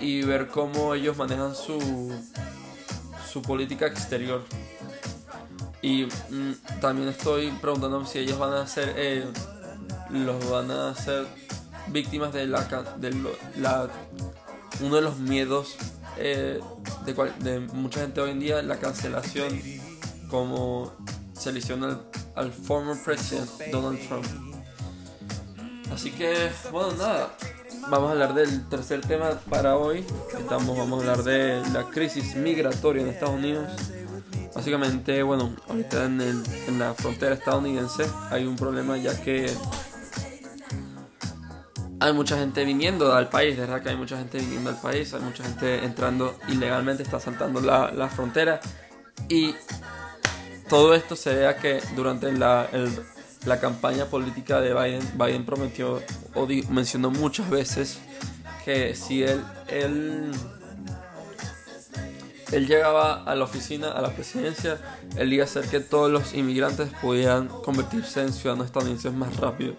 y 0.00 0.22
ver 0.22 0.48
cómo 0.48 0.94
ellos 0.94 1.18
manejan 1.18 1.54
su, 1.54 2.12
su 3.30 3.42
política 3.42 3.86
exterior. 3.86 4.42
Y 5.82 6.04
mm, 6.04 6.80
también 6.80 7.08
estoy 7.08 7.50
preguntándome 7.52 8.06
si 8.06 8.18
ellos 8.18 8.38
van 8.38 8.52
a 8.52 8.66
ser, 8.66 8.94
eh, 8.96 9.24
los 10.10 10.50
van 10.50 10.70
a 10.70 10.94
ser 10.94 11.26
víctimas 11.88 12.32
de 12.32 12.46
la, 12.46 12.62
de 12.98 13.34
la 13.56 13.88
uno 14.80 14.96
de 14.96 15.02
los 15.02 15.18
miedos 15.18 15.76
eh, 16.16 16.60
de, 17.04 17.32
de, 17.40 17.60
mucha 17.60 18.00
gente 18.00 18.20
hoy 18.20 18.30
en 18.30 18.40
día, 18.40 18.62
la 18.62 18.78
cancelación, 18.78 19.60
como 20.28 20.92
se 21.32 21.50
al, 21.50 22.02
al 22.34 22.52
former 22.52 22.96
president 23.02 23.50
Donald 23.72 23.98
Trump. 24.06 24.26
Así 25.92 26.10
que, 26.10 26.50
bueno, 26.70 26.92
nada, 26.92 27.34
vamos 27.88 28.10
a 28.10 28.12
hablar 28.12 28.34
del 28.34 28.68
tercer 28.68 29.00
tema 29.00 29.30
para 29.48 29.76
hoy. 29.76 30.04
Estamos, 30.38 30.76
vamos 30.76 30.98
a 30.98 31.00
hablar 31.00 31.24
de 31.24 31.62
la 31.72 31.84
crisis 31.84 32.36
migratoria 32.36 33.02
en 33.02 33.08
Estados 33.08 33.34
Unidos. 33.34 33.68
Básicamente, 34.60 35.22
bueno, 35.22 35.56
ahorita 35.70 36.04
en, 36.04 36.20
en 36.20 36.78
la 36.78 36.92
frontera 36.92 37.32
estadounidense 37.32 38.04
hay 38.30 38.44
un 38.44 38.56
problema 38.56 38.98
ya 38.98 39.18
que 39.18 39.50
hay 41.98 42.12
mucha 42.12 42.36
gente 42.36 42.62
viniendo 42.66 43.14
al 43.14 43.30
país, 43.30 43.56
de 43.56 43.62
verdad 43.62 43.82
que 43.82 43.88
hay 43.88 43.96
mucha 43.96 44.18
gente 44.18 44.36
viniendo 44.36 44.68
al 44.68 44.78
país, 44.78 45.14
hay 45.14 45.22
mucha 45.22 45.44
gente 45.44 45.82
entrando 45.82 46.36
ilegalmente, 46.48 47.02
está 47.02 47.18
saltando 47.18 47.62
la, 47.62 47.90
la 47.90 48.10
frontera. 48.10 48.60
Y 49.30 49.54
todo 50.68 50.94
esto 50.94 51.16
se 51.16 51.34
ve 51.34 51.46
a 51.46 51.56
que 51.56 51.80
durante 51.96 52.30
la, 52.30 52.68
la 53.46 53.60
campaña 53.60 54.04
política 54.04 54.60
de 54.60 54.74
Biden, 54.74 55.10
Biden 55.14 55.46
prometió 55.46 56.02
o 56.34 56.46
mencionó 56.68 57.10
muchas 57.10 57.48
veces 57.48 57.98
que 58.66 58.94
si 58.94 59.22
él, 59.22 59.42
él, 59.68 60.30
él 62.52 62.66
llegaba 62.66 63.22
a 63.24 63.34
la 63.34 63.44
oficina, 63.44 63.92
a 63.92 64.00
la 64.00 64.10
presidencia, 64.10 64.78
él 65.16 65.32
iba 65.32 65.44
a 65.44 65.46
hacer 65.46 65.66
que 65.66 65.80
todos 65.80 66.10
los 66.10 66.34
inmigrantes 66.34 66.90
pudieran 67.00 67.48
convertirse 67.48 68.22
en 68.22 68.32
ciudadanos 68.32 68.66
estadounidenses 68.66 69.12
más 69.12 69.36
rápido. 69.36 69.74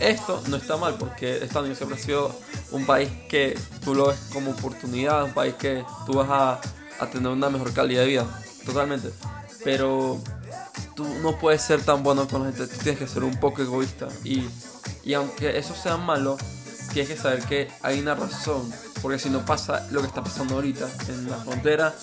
Esto 0.00 0.42
no 0.48 0.56
está 0.56 0.76
mal 0.76 0.96
porque 0.98 1.36
Estados 1.36 1.62
Unidos 1.62 1.78
siempre 1.78 1.98
ha 1.98 2.02
sido 2.02 2.36
un 2.70 2.84
país 2.84 3.10
que 3.28 3.58
tú 3.82 3.94
lo 3.94 4.08
ves 4.08 4.28
como 4.32 4.50
oportunidad, 4.52 5.24
un 5.24 5.32
país 5.32 5.54
que 5.54 5.84
tú 6.04 6.14
vas 6.14 6.28
a, 6.30 6.60
a 7.00 7.10
tener 7.10 7.28
una 7.28 7.48
mejor 7.48 7.72
calidad 7.72 8.02
de 8.02 8.08
vida, 8.08 8.26
totalmente. 8.64 9.10
Pero 9.64 10.20
tú 10.94 11.04
no 11.22 11.38
puedes 11.38 11.62
ser 11.62 11.80
tan 11.82 12.02
bueno 12.02 12.28
con 12.28 12.42
la 12.42 12.52
gente, 12.52 12.66
tú 12.66 12.82
tienes 12.82 12.98
que 12.98 13.08
ser 13.08 13.24
un 13.24 13.40
poco 13.40 13.62
egoísta. 13.62 14.08
Y, 14.22 14.46
y 15.02 15.14
aunque 15.14 15.58
eso 15.58 15.74
sea 15.74 15.96
malo, 15.96 16.36
tienes 16.96 17.14
que 17.14 17.22
saber 17.22 17.42
que 17.42 17.68
hay 17.82 18.00
una 18.00 18.14
razón. 18.14 18.72
Porque 19.02 19.18
si 19.18 19.28
no 19.28 19.44
pasa 19.44 19.86
lo 19.90 20.00
que 20.00 20.06
está 20.06 20.22
pasando 20.22 20.54
ahorita 20.54 20.88
en 21.10 21.30
la 21.30 21.36
frontera, 21.36 21.94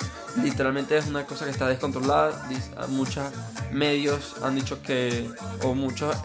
literalmente 0.44 0.96
es 0.96 1.08
una 1.08 1.26
cosa 1.26 1.46
que 1.46 1.52
está 1.52 1.68
descontrolada. 1.68 2.48
Muchos 2.90 3.24
medios 3.72 4.36
han 4.44 4.54
dicho 4.54 4.84
que, 4.84 5.28
o 5.64 5.74
muchos 5.74 6.16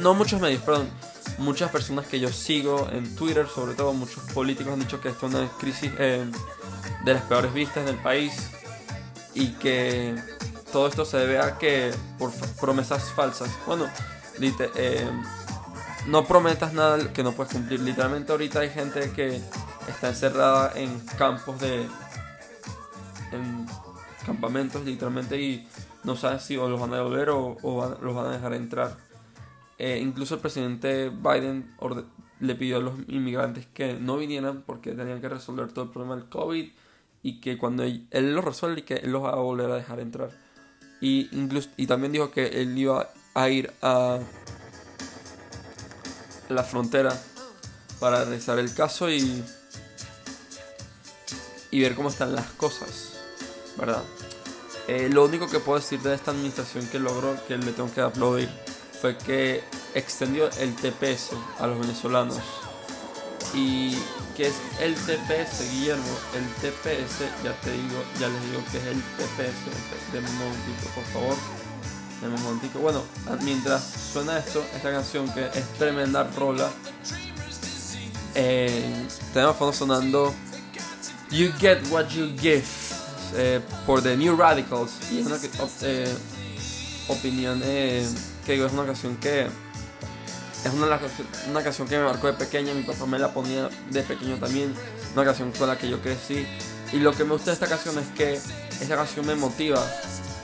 no 0.00 0.12
muchos 0.12 0.38
medios, 0.38 0.62
perdón, 0.62 0.90
muchas 1.38 1.70
personas 1.70 2.06
que 2.06 2.20
yo 2.20 2.28
sigo 2.28 2.90
en 2.92 3.16
Twitter, 3.16 3.46
sobre 3.48 3.72
todo 3.72 3.94
muchos 3.94 4.22
políticos 4.34 4.74
han 4.74 4.80
dicho 4.80 5.00
que 5.00 5.08
esto 5.08 5.26
es 5.26 5.34
una 5.34 5.48
crisis 5.58 5.90
eh, 5.98 6.26
de 7.06 7.14
las 7.14 7.22
peores 7.22 7.54
vistas 7.54 7.86
del 7.86 7.96
país 7.96 8.50
y 9.32 9.52
que 9.52 10.14
todo 10.70 10.88
esto 10.88 11.06
se 11.06 11.16
debe 11.16 11.38
a 11.38 11.56
que 11.56 11.90
por 12.18 12.30
promesas 12.60 13.04
falsas. 13.12 13.48
Bueno, 13.66 13.88
eh, 14.40 15.08
no 16.06 16.24
prometas 16.26 16.72
nada 16.72 17.12
que 17.12 17.22
no 17.22 17.32
puedes 17.32 17.52
cumplir. 17.52 17.80
Literalmente 17.80 18.32
ahorita 18.32 18.60
hay 18.60 18.70
gente 18.70 19.12
que 19.12 19.40
está 19.88 20.08
encerrada 20.08 20.72
en 20.74 21.00
campos 21.18 21.60
de... 21.60 21.86
en 23.32 23.66
campamentos 24.24 24.82
literalmente 24.84 25.38
y 25.40 25.68
no 26.02 26.16
sabe 26.16 26.40
si 26.40 26.56
los 26.56 26.80
van 26.80 26.92
a 26.92 26.96
devolver 26.96 27.30
o, 27.30 27.56
los 28.00 28.14
van 28.14 28.26
a 28.26 28.32
dejar 28.32 28.54
entrar. 28.54 28.96
Eh, 29.78 29.98
incluso 30.00 30.36
el 30.36 30.40
presidente 30.40 31.10
Biden 31.10 31.74
le 32.40 32.54
pidió 32.54 32.76
a 32.76 32.80
los 32.80 32.94
inmigrantes 33.08 33.66
que 33.66 33.94
no 33.94 34.16
vinieran 34.16 34.62
porque 34.62 34.92
tenían 34.92 35.20
que 35.20 35.28
resolver 35.28 35.72
todo 35.72 35.86
el 35.86 35.90
problema 35.90 36.16
del 36.16 36.28
COVID 36.28 36.70
y 37.22 37.40
que 37.40 37.58
cuando 37.58 37.82
él, 37.82 38.06
lo 38.12 38.42
resuelve 38.42 38.80
y 38.80 38.82
que 38.82 38.94
él 38.94 39.12
los 39.12 39.24
va 39.24 39.30
a 39.30 39.36
volver 39.36 39.70
a 39.70 39.76
dejar 39.76 40.00
entrar. 40.00 40.30
Y, 41.00 41.28
incluso, 41.32 41.70
y 41.76 41.86
también 41.86 42.12
dijo 42.12 42.30
que 42.30 42.46
él 42.62 42.76
iba 42.76 43.08
a 43.34 43.48
ir 43.48 43.72
a 43.82 44.20
la 46.54 46.64
frontera 46.64 47.18
para 48.00 48.24
revisar 48.24 48.58
el 48.58 48.72
caso 48.74 49.10
y, 49.10 49.44
y 51.70 51.80
ver 51.80 51.94
cómo 51.94 52.08
están 52.08 52.34
las 52.34 52.46
cosas, 52.52 53.12
¿verdad? 53.76 54.02
Eh, 54.86 55.08
lo 55.10 55.24
único 55.24 55.48
que 55.48 55.60
puedo 55.60 55.78
decir 55.78 56.00
de 56.00 56.14
esta 56.14 56.30
administración 56.30 56.86
que 56.88 56.98
logró, 56.98 57.36
que 57.46 57.56
le 57.56 57.72
tengo 57.72 57.92
que 57.92 58.02
aplaudir, 58.02 58.48
fue 59.00 59.16
que 59.16 59.64
extendió 59.94 60.50
el 60.58 60.74
TPS 60.74 61.30
a 61.58 61.66
los 61.66 61.78
venezolanos. 61.78 62.40
Y 63.54 63.96
que 64.36 64.48
es 64.48 64.54
el 64.80 64.94
TPS, 64.94 65.70
Guillermo, 65.70 66.04
el 66.34 66.44
TPS, 66.54 67.20
ya 67.44 67.52
te 67.60 67.70
digo, 67.70 68.02
ya 68.18 68.28
les 68.28 68.42
digo 68.50 68.62
que 68.72 68.78
es 68.78 68.84
el 68.86 69.00
TPS. 69.00 70.18
Un 70.28 70.38
momentito, 70.38 70.88
por 70.94 71.04
favor. 71.04 71.63
Deme 72.20 72.34
un 72.34 72.42
momentito. 72.42 72.78
Bueno, 72.78 73.02
mientras 73.42 73.82
suena 74.12 74.38
esto, 74.38 74.64
esta 74.74 74.90
canción 74.90 75.28
que 75.32 75.46
es 75.46 75.72
tremenda 75.78 76.24
rola. 76.36 76.70
Eh, 78.34 79.06
tenemos 79.32 79.56
fondo 79.56 79.72
sonando 79.72 80.34
You 81.30 81.52
Get 81.58 81.86
What 81.90 82.08
You 82.08 82.36
Give 82.38 82.64
eh, 83.36 83.60
por 83.86 84.02
The 84.02 84.16
New 84.16 84.36
Radicals. 84.36 84.92
Y 85.10 85.20
es 85.20 85.26
una 85.26 85.36
eh, 85.82 86.14
opinión 87.08 87.60
eh, 87.64 88.08
que 88.46 88.52
digo, 88.52 88.66
es 88.66 88.72
una 88.72 88.86
canción 88.86 89.16
que 89.16 89.46
es 90.64 90.72
una, 90.72 90.98
una 91.50 91.62
canción 91.62 91.88
que 91.88 91.98
me 91.98 92.04
marcó 92.04 92.28
de 92.28 92.34
pequeña, 92.34 92.72
mi 92.72 92.82
papá 92.82 93.04
me 93.06 93.18
la 93.18 93.32
ponía 93.34 93.68
de 93.90 94.02
pequeño 94.02 94.36
también, 94.36 94.74
una 95.14 95.24
canción 95.24 95.52
con 95.52 95.68
la 95.68 95.76
que 95.76 95.88
yo 95.88 96.00
crecí. 96.00 96.46
Y 96.92 97.00
lo 97.00 97.12
que 97.12 97.24
me 97.24 97.32
gusta 97.32 97.50
de 97.50 97.54
esta 97.54 97.66
canción 97.66 97.98
es 97.98 98.06
que 98.16 98.34
esta 98.80 98.96
canción 98.96 99.26
me 99.26 99.34
motiva 99.34 99.84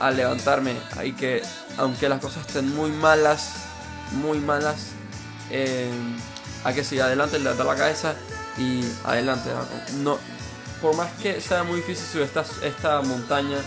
a 0.01 0.11
levantarme 0.11 0.75
y 1.03 1.13
que 1.13 1.41
aunque 1.77 2.09
las 2.09 2.19
cosas 2.19 2.45
estén 2.47 2.73
muy 2.75 2.91
malas, 2.91 3.53
muy 4.11 4.39
malas, 4.39 4.87
eh, 5.49 5.89
hay 6.63 6.75
que 6.75 6.83
seguir 6.83 7.03
adelante, 7.03 7.39
levantar 7.39 7.65
la 7.65 7.75
cabeza 7.75 8.15
y 8.57 8.83
adelante. 9.03 9.49
No, 10.03 10.17
por 10.81 10.95
más 10.95 11.11
que 11.21 11.39
sea 11.39 11.63
muy 11.63 11.77
difícil 11.77 12.05
subir 12.05 12.23
esta, 12.23 12.43
esta 12.65 13.01
montaña, 13.01 13.57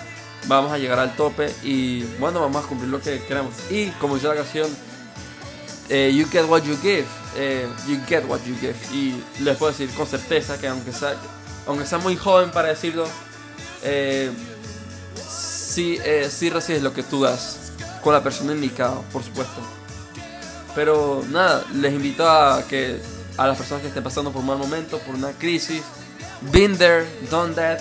vamos 0.47 0.73
a 0.73 0.79
llegar 0.79 0.99
al 0.99 1.15
tope 1.17 1.55
y 1.63 2.03
bueno, 2.19 2.41
vamos 2.41 2.65
a 2.65 2.69
cumplir 2.69 2.91
lo 2.91 3.01
que 3.01 3.23
queremos. 3.25 3.55
Y 3.71 3.91
como 3.93 4.15
dice 4.15 4.29
la 4.29 4.35
canción, 4.35 4.69
eh, 5.89 6.13
you 6.15 6.27
get 6.27 6.49
what 6.49 6.63
you 6.63 6.77
give, 6.83 7.07
eh, 7.37 7.69
you 7.87 7.99
get 8.07 8.25
what 8.27 8.41
you 8.45 8.57
give. 8.61 8.77
Y 8.93 9.23
les 9.41 9.57
puedo 9.57 9.73
decir 9.73 9.91
con 9.95 10.07
certeza 10.07 10.59
que 10.59 10.69
aunque 10.69 10.93
sea, 10.93 11.15
aunque 11.67 11.87
sea 11.87 11.99
muy 11.99 12.17
joven 12.17 12.51
para 12.51 12.69
decirlo, 12.69 13.07
eh, 13.83 14.31
sí, 15.75 15.99
sí 16.29 16.51
recibes 16.51 16.83
lo 16.83 16.93
que 16.95 17.03
tú 17.03 17.23
das 17.23 17.73
con 18.03 18.13
la 18.13 18.23
persona 18.23 18.53
indicada, 18.53 19.01
por 19.13 19.23
supuesto. 19.23 19.61
Pero 20.75 21.25
nada, 21.31 21.65
les 21.75 21.93
invito 21.93 22.29
a 22.29 22.63
que 22.69 23.01
a 23.37 23.47
las 23.47 23.57
personas 23.57 23.83
que 23.83 23.89
estén 23.89 24.05
pasando 24.05 24.31
por 24.31 24.41
un 24.41 24.47
mal 24.47 24.59
momento, 24.59 24.99
por 24.99 25.15
una 25.15 25.33
crisis, 25.33 25.83
been 26.53 26.77
there, 26.77 27.07
done 27.31 27.55
that, 27.55 27.81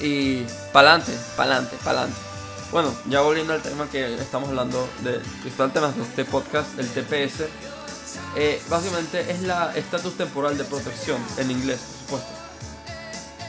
y 0.00 0.44
pa'lante, 0.72 1.12
pa'lante, 1.36 1.76
pa'lante. 1.84 2.16
Bueno, 2.70 2.94
ya 3.08 3.20
volviendo 3.20 3.52
al 3.52 3.62
tema 3.62 3.88
que 3.90 4.14
estamos 4.14 4.48
hablando, 4.50 4.88
de, 5.02 5.14
el 5.14 5.72
tema 5.72 5.92
de 5.92 6.02
este 6.02 6.24
podcast, 6.24 6.78
el 6.78 6.88
TPS, 6.88 7.44
eh, 8.36 8.60
básicamente 8.68 9.30
es 9.30 9.42
la 9.42 9.72
estatus 9.74 10.16
temporal 10.16 10.58
de 10.58 10.64
protección 10.64 11.20
en 11.38 11.50
inglés, 11.50 11.80
por 12.08 12.20
supuesto. 12.20 12.44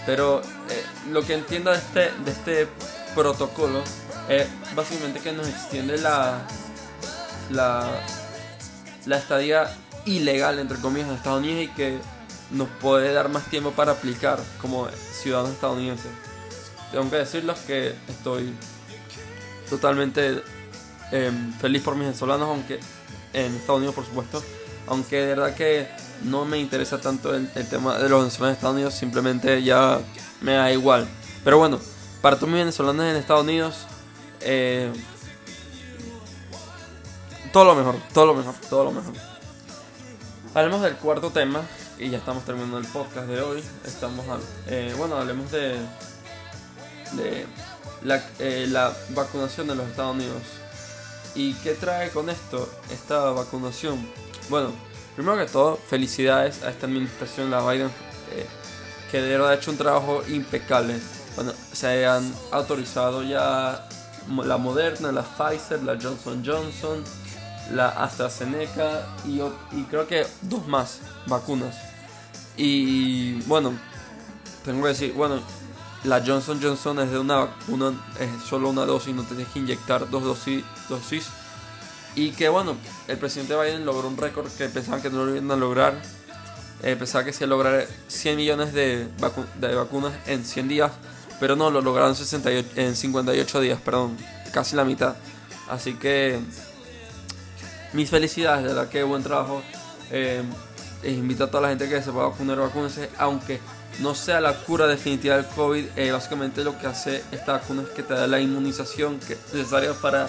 Pero 0.05 0.41
eh, 0.41 0.85
lo 1.11 1.21
que 1.23 1.33
entiendo 1.33 1.71
de 1.71 1.77
este, 1.77 2.11
de 2.23 2.31
este 2.31 2.67
protocolo 3.15 3.81
es 4.27 4.47
básicamente 4.75 5.19
que 5.19 5.31
nos 5.31 5.47
extiende 5.47 5.97
la, 5.97 6.41
la, 7.49 7.87
la 9.05 9.17
estadía 9.17 9.75
ilegal, 10.05 10.59
entre 10.59 10.77
comillas, 10.77 11.09
en 11.09 11.15
Estados 11.15 11.39
Unidos 11.39 11.63
y 11.63 11.67
que 11.69 11.97
nos 12.51 12.67
puede 12.81 13.13
dar 13.13 13.29
más 13.29 13.45
tiempo 13.45 13.71
para 13.71 13.93
aplicar 13.93 14.39
como 14.61 14.87
ciudadanos 14.89 15.53
estadounidenses. 15.53 16.11
Tengo 16.91 17.09
que 17.09 17.17
decirles 17.17 17.59
que 17.67 17.93
estoy 18.07 18.53
totalmente 19.69 20.41
em, 21.11 21.53
feliz 21.53 21.83
por 21.83 21.95
mis 21.95 22.05
venezolanos, 22.07 22.47
aunque 22.49 22.79
en 23.33 23.55
Estados 23.55 23.77
Unidos 23.77 23.95
por 23.95 24.05
supuesto, 24.05 24.43
aunque 24.87 25.17
de 25.17 25.27
verdad 25.27 25.55
que 25.55 25.87
no 26.23 26.45
me 26.45 26.57
interesa 26.57 26.99
tanto 26.99 27.35
el, 27.35 27.47
tema 27.69 27.97
de 27.99 28.09
los 28.09 28.21
venezolanos 28.21 28.41
en 28.41 28.55
Estados 28.55 28.75
Unidos, 28.75 28.93
simplemente 28.95 29.61
ya 29.63 29.99
me 30.41 30.53
da 30.53 30.71
igual. 30.71 31.07
Pero 31.43 31.59
bueno, 31.59 31.79
para 32.21 32.35
todos 32.35 32.49
mis 32.49 32.59
venezolanos 32.59 33.05
en 33.05 33.15
Estados 33.15 33.43
Unidos, 33.43 33.85
eh, 34.41 34.91
todo 37.51 37.65
lo 37.65 37.75
mejor, 37.75 37.95
todo 38.13 38.25
lo 38.27 38.33
mejor, 38.35 38.55
todo 38.69 38.83
lo 38.85 38.91
mejor. 38.91 39.13
Hablemos 40.53 40.81
del 40.81 40.95
cuarto 40.95 41.29
tema 41.29 41.61
y 41.99 42.09
ya 42.09 42.17
estamos 42.17 42.45
terminando 42.45 42.77
el 42.77 42.87
podcast 42.87 43.27
de 43.27 43.41
hoy. 43.41 43.63
Estamos, 43.85 44.25
eh, 44.67 44.93
bueno, 44.97 45.17
hablemos 45.17 45.51
de, 45.51 45.75
eh, 47.19 48.67
la, 48.69 48.93
vacunación 49.09 49.67
de 49.67 49.75
los 49.75 49.87
Estados 49.87 50.15
Unidos. 50.15 50.41
¿Y 51.35 51.53
qué 51.55 51.73
trae 51.73 52.09
con 52.09 52.29
esto 52.29 52.69
esta 52.91 53.31
vacunación? 53.31 54.09
Bueno, 54.49 54.71
primero 55.15 55.37
que 55.37 55.45
todo, 55.45 55.77
felicidades 55.77 56.63
a 56.63 56.69
esta 56.69 56.87
administración, 56.87 57.51
la 57.51 57.61
Biden, 57.69 57.91
eh, 58.31 58.45
que 59.11 59.21
de 59.21 59.29
verdad 59.29 59.51
ha 59.51 59.55
hecho 59.55 59.71
un 59.71 59.77
trabajo 59.77 60.23
impecable. 60.27 60.99
Bueno, 61.39 61.53
se 61.71 62.05
han 62.05 62.33
autorizado 62.51 63.23
ya 63.23 63.87
la 64.27 64.57
Moderna, 64.57 65.09
la 65.13 65.23
Pfizer, 65.23 65.81
la 65.83 65.93
Johnson 65.93 66.43
Johnson, 66.45 67.01
la 67.71 67.87
AstraZeneca 67.87 69.05
y, 69.25 69.39
y 69.39 69.83
creo 69.89 70.05
que 70.05 70.27
dos 70.41 70.67
más 70.67 70.99
vacunas. 71.27 71.77
Y 72.57 73.35
bueno, 73.43 73.71
tengo 74.65 74.81
que 74.81 74.89
decir, 74.89 75.13
bueno, 75.13 75.39
la 76.03 76.21
Johnson 76.21 76.59
Johnson 76.61 76.99
es 76.99 77.09
de 77.09 77.19
una 77.19 77.37
vacuna, 77.37 77.93
es 78.19 78.43
solo 78.43 78.69
una 78.69 78.85
dosis, 78.85 79.15
no 79.15 79.23
tienes 79.23 79.47
que 79.47 79.59
inyectar 79.59 80.09
dos 80.09 80.25
dosis, 80.25 80.65
dosis. 80.89 81.29
Y 82.15 82.31
que 82.31 82.49
bueno, 82.49 82.75
el 83.07 83.17
presidente 83.17 83.55
Biden 83.55 83.85
logró 83.85 84.09
un 84.09 84.17
récord 84.17 84.51
que 84.57 84.67
pensaban 84.67 85.01
que 85.01 85.09
no 85.09 85.23
lo 85.23 85.33
iban 85.33 85.49
a 85.51 85.55
lograr. 85.55 85.93
Eh, 86.83 86.97
pensaba 86.97 87.23
que 87.23 87.31
se 87.31 87.45
iba 87.45 87.55
a 87.55 87.57
lograr 87.57 87.87
100 88.09 88.35
millones 88.35 88.73
de, 88.73 89.07
de, 89.59 89.75
vacunas 89.75 90.11
en 90.27 90.43
100 90.43 90.67
días, 90.67 90.91
pero 91.39 91.55
no, 91.55 91.71
lo 91.71 91.81
lograron 91.81 92.15
68, 92.15 92.69
en 92.75 92.95
58 92.95 93.61
días, 93.61 93.79
perdón, 93.79 94.17
casi 94.51 94.75
la 94.75 94.83
mitad. 94.83 95.15
Así 95.69 95.93
que 95.93 96.39
mis 97.93 98.09
felicidades, 98.09 98.63
de 98.63 98.69
verdad 98.69 98.89
que 98.89 99.03
buen 99.03 99.23
trabajo. 99.23 99.61
Eh, 100.11 100.43
invito 101.03 101.45
a 101.45 101.47
toda 101.47 101.61
la 101.63 101.69
gente 101.69 101.87
que 101.87 102.01
se 102.01 102.11
pueda 102.11 102.27
vacunar, 102.27 102.57
vacúnense, 102.57 103.09
aunque 103.17 103.59
no 103.99 104.15
sea 104.15 104.41
la 104.41 104.53
cura 104.53 104.87
definitiva 104.87 105.35
del 105.35 105.45
COVID, 105.45 105.85
eh, 105.95 106.11
básicamente 106.11 106.63
lo 106.63 106.77
que 106.77 106.87
hace 106.87 107.23
esta 107.31 107.53
vacuna 107.53 107.83
es 107.83 107.89
que 107.89 108.03
te 108.03 108.13
da 108.13 108.27
la 108.27 108.39
inmunización 108.39 109.19
que 109.19 109.33
es 109.33 109.53
necesaria 109.53 109.93
para 109.93 110.27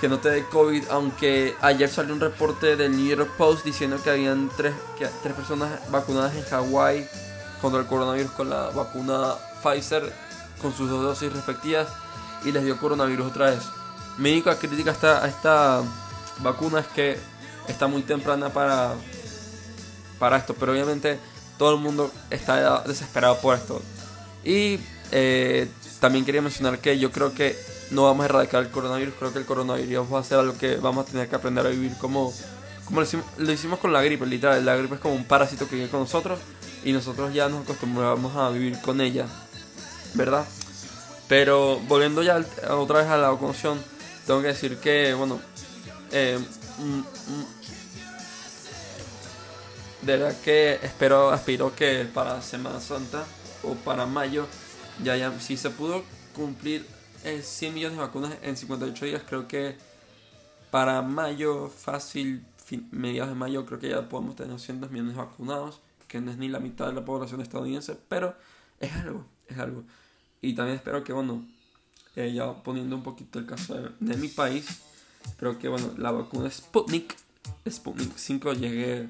que 0.00 0.08
no 0.08 0.18
te 0.18 0.30
dé 0.30 0.44
COVID, 0.44 0.84
aunque 0.90 1.54
ayer 1.60 1.88
salió 1.88 2.14
un 2.14 2.20
reporte 2.20 2.76
del 2.76 2.96
New 2.96 3.06
York 3.06 3.30
Post 3.38 3.64
diciendo 3.64 3.98
que 4.02 4.10
habían 4.10 4.50
tres, 4.56 4.74
que, 4.98 5.08
tres 5.22 5.34
personas 5.34 5.70
vacunadas 5.90 6.34
en 6.34 6.44
Hawái 6.44 7.08
contra 7.60 7.80
el 7.80 7.86
coronavirus 7.86 8.32
con 8.32 8.50
la 8.50 8.70
vacuna 8.70 9.34
Pfizer 9.64 10.12
con 10.60 10.74
sus 10.74 10.90
dos 10.90 11.02
dosis 11.02 11.32
respectivas 11.32 11.88
y 12.44 12.52
les 12.52 12.64
dio 12.64 12.78
coronavirus 12.78 13.28
otra 13.28 13.50
vez. 13.50 13.62
Mi 14.18 14.32
única 14.32 14.56
crítica 14.58 14.90
a 14.90 15.26
esta, 15.26 15.82
vacuna 16.40 16.80
es 16.80 16.86
que 16.88 17.18
está 17.68 17.86
muy 17.86 18.02
temprana 18.02 18.50
para, 18.50 18.94
para 20.18 20.36
esto, 20.36 20.54
pero 20.54 20.72
obviamente 20.72 21.18
todo 21.58 21.74
el 21.74 21.80
mundo 21.80 22.10
está 22.30 22.82
desesperado 22.82 23.38
por 23.38 23.56
esto. 23.56 23.80
Y 24.44 24.78
eh, 25.10 25.68
también 26.00 26.24
quería 26.24 26.42
mencionar 26.42 26.78
que 26.78 26.98
yo 26.98 27.10
creo 27.10 27.34
que 27.34 27.56
no 27.90 28.04
vamos 28.04 28.24
a 28.24 28.26
erradicar 28.26 28.62
el 28.62 28.70
coronavirus, 28.70 29.14
creo 29.18 29.32
que 29.32 29.38
el 29.38 29.46
coronavirus 29.46 30.12
va 30.12 30.20
a 30.20 30.24
ser 30.24 30.38
algo 30.38 30.56
que 30.58 30.76
vamos 30.76 31.06
a 31.06 31.10
tener 31.10 31.28
que 31.28 31.36
aprender 31.36 31.66
a 31.66 31.70
vivir 31.70 31.96
como 31.98 32.32
como 32.84 33.00
lo 33.00 33.06
hicimos, 33.06 33.24
lo 33.38 33.50
hicimos 33.50 33.78
con 33.78 33.92
la 33.92 34.02
gripe, 34.02 34.26
literal. 34.26 34.64
La 34.64 34.76
gripe 34.76 34.96
es 34.96 35.00
como 35.00 35.14
un 35.14 35.24
parásito 35.24 35.68
que 35.68 35.76
vive 35.76 35.88
con 35.88 36.00
nosotros 36.00 36.38
y 36.84 36.92
nosotros 36.92 37.32
ya 37.32 37.48
nos 37.48 37.62
acostumbramos 37.62 38.36
a 38.36 38.50
vivir 38.50 38.78
con 38.80 39.00
ella, 39.00 39.26
¿verdad? 40.14 40.46
Pero 41.28 41.80
volviendo 41.88 42.22
ya 42.22 42.44
otra 42.70 43.00
vez 43.00 43.08
a 43.08 43.16
la 43.16 43.30
vacunación, 43.30 43.80
tengo 44.26 44.40
que 44.40 44.48
decir 44.48 44.78
que, 44.78 45.14
bueno, 45.14 45.40
eh, 46.12 46.38
mm, 46.78 46.98
mm, 46.98 47.04
de 50.02 50.16
verdad 50.16 50.36
que 50.42 50.78
espero, 50.82 51.30
aspiro 51.30 51.74
que 51.74 52.06
para 52.12 52.42
Semana 52.42 52.80
Santa 52.80 53.24
o 53.62 53.74
para 53.74 54.06
mayo 54.06 54.46
ya, 55.02 55.16
ya 55.16 55.32
si 55.40 55.56
se 55.56 55.70
pudo 55.70 56.04
cumplir 56.34 56.86
100 57.22 57.70
eh, 57.70 57.74
millones 57.74 57.98
de 57.98 58.04
vacunas 58.04 58.34
en 58.42 58.56
58 58.56 59.06
días, 59.06 59.22
creo 59.26 59.48
que 59.48 59.76
para 60.70 61.02
mayo, 61.02 61.68
fácil, 61.68 62.44
mediados 62.90 63.30
de 63.30 63.36
mayo, 63.36 63.64
creo 63.64 63.78
que 63.78 63.88
ya 63.88 64.08
podemos 64.08 64.36
tener 64.36 64.52
200 64.52 64.90
millones 64.90 65.16
vacunados, 65.16 65.80
que 66.08 66.20
no 66.20 66.30
es 66.30 66.36
ni 66.36 66.48
la 66.48 66.60
mitad 66.60 66.86
de 66.86 66.92
la 66.92 67.04
población 67.04 67.40
estadounidense, 67.40 67.96
pero 68.08 68.34
es 68.80 68.92
algo, 68.92 69.24
es 69.48 69.58
algo. 69.58 69.84
Y 70.44 70.54
también 70.54 70.76
espero 70.76 71.02
que, 71.02 71.12
bueno, 71.12 71.42
eh, 72.16 72.32
ya 72.34 72.52
poniendo 72.62 72.96
un 72.96 73.02
poquito 73.02 73.38
el 73.38 73.46
caso 73.46 73.74
de, 73.98 74.16
mi 74.16 74.28
país, 74.28 74.82
espero 75.24 75.58
que, 75.58 75.68
bueno, 75.68 75.94
la 75.96 76.10
vacuna 76.10 76.50
Sputnik, 76.50 77.16
Sputnik 77.68 78.14
5 78.14 78.52
llegue 78.52 79.06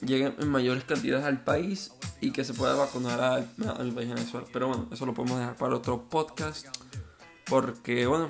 lleguen 0.00 0.34
en 0.38 0.48
mayores 0.48 0.84
cantidades 0.84 1.24
al 1.24 1.42
país 1.42 1.92
y 2.20 2.30
que 2.30 2.44
se 2.44 2.54
pueda 2.54 2.74
vacunar 2.74 3.20
a, 3.20 3.82
mi 3.82 3.90
país 3.90 4.08
Venezuela. 4.08 4.46
Pero 4.52 4.68
bueno, 4.68 4.88
eso 4.92 5.04
lo 5.04 5.14
podemos 5.14 5.38
dejar 5.38 5.56
para 5.56 5.74
otro 5.74 6.08
podcast. 6.08 6.66
Porque 7.46 8.06
bueno, 8.06 8.28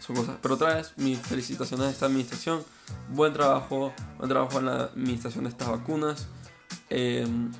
son 0.00 0.16
cosas. 0.16 0.36
Pero 0.40 0.54
otra 0.54 0.76
vez, 0.76 0.94
mis 0.96 1.18
felicitaciones 1.18 1.86
a 1.86 1.90
esta 1.90 2.06
administración. 2.06 2.64
Buen 3.10 3.32
trabajo, 3.32 3.92
buen 4.18 4.28
trabajo 4.28 4.58
en 4.60 4.66
la 4.66 4.84
administración 4.84 5.44
de 5.44 5.50
estas 5.50 5.68
vacunas. 5.68 6.26
Em, 6.88 7.52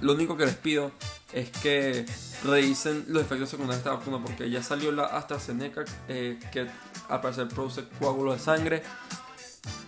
lo 0.00 0.14
único 0.14 0.36
que 0.36 0.46
les 0.46 0.56
pido 0.56 0.92
es 1.32 1.50
que 1.50 2.04
revisen 2.44 3.04
los 3.08 3.22
efectos 3.22 3.50
secundarios 3.50 3.84
de 3.84 3.90
esta 3.90 3.98
vacuna 3.98 4.24
porque 4.24 4.50
ya 4.50 4.62
salió 4.62 4.92
la 4.92 5.04
AstraZeneca 5.04 5.84
eh, 6.08 6.38
que 6.52 6.68
al 7.08 7.20
parecer 7.20 7.48
produce 7.48 7.84
coágulos 7.98 8.36
de 8.36 8.42
sangre 8.42 8.82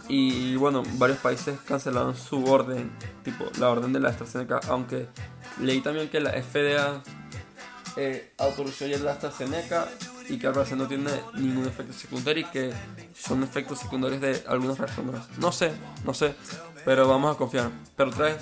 y 0.08 0.56
bueno, 0.56 0.82
varios 0.94 1.18
países 1.18 1.58
cancelaron 1.66 2.14
su 2.14 2.44
orden, 2.44 2.92
tipo 3.22 3.46
la 3.58 3.70
orden 3.70 3.92
de 3.92 4.00
la 4.00 4.10
AstraZeneca, 4.10 4.60
aunque 4.68 5.08
leí 5.60 5.80
también 5.80 6.08
que 6.10 6.20
la 6.20 6.30
FDA 6.30 7.02
eh, 7.96 8.32
autorizó 8.38 8.86
ya 8.86 8.98
la 8.98 9.12
AstraZeneca 9.12 9.88
y 10.28 10.38
que 10.38 10.46
al 10.46 10.52
parecer 10.52 10.76
no 10.76 10.86
tiene 10.86 11.10
ningún 11.34 11.66
efecto 11.66 11.92
secundario 11.92 12.46
y 12.46 12.50
que 12.50 12.72
son 13.14 13.42
efectos 13.42 13.78
secundarios 13.78 14.20
de 14.20 14.42
algunas 14.46 14.76
personas. 14.76 15.28
No 15.38 15.52
sé, 15.52 15.72
no 16.04 16.12
sé, 16.12 16.34
pero 16.84 17.08
vamos 17.08 17.34
a 17.34 17.38
confiar. 17.38 17.70
Pero 17.96 18.10
otra 18.10 18.26
vez, 18.26 18.36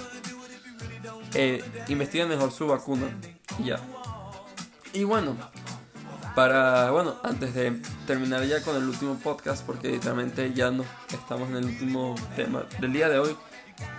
eh, 1.35 1.63
investiguen 1.89 2.29
mejor 2.29 2.53
su 2.53 2.67
vacuna 2.67 3.07
y 3.59 3.65
ya. 3.65 3.81
Y 4.93 5.05
bueno, 5.05 5.37
para, 6.35 6.91
bueno, 6.91 7.17
antes 7.23 7.55
de 7.55 7.81
terminar 8.07 8.45
ya 8.45 8.63
con 8.63 8.77
el 8.77 8.85
último 8.85 9.19
podcast, 9.19 9.65
porque 9.65 9.89
literalmente 9.89 10.53
ya 10.55 10.71
no 10.71 10.85
estamos 11.09 11.49
en 11.51 11.57
el 11.57 11.65
último 11.67 12.15
tema 12.37 12.65
del 12.81 12.93
día 12.93 13.09
de 13.09 13.19
hoy. 13.19 13.37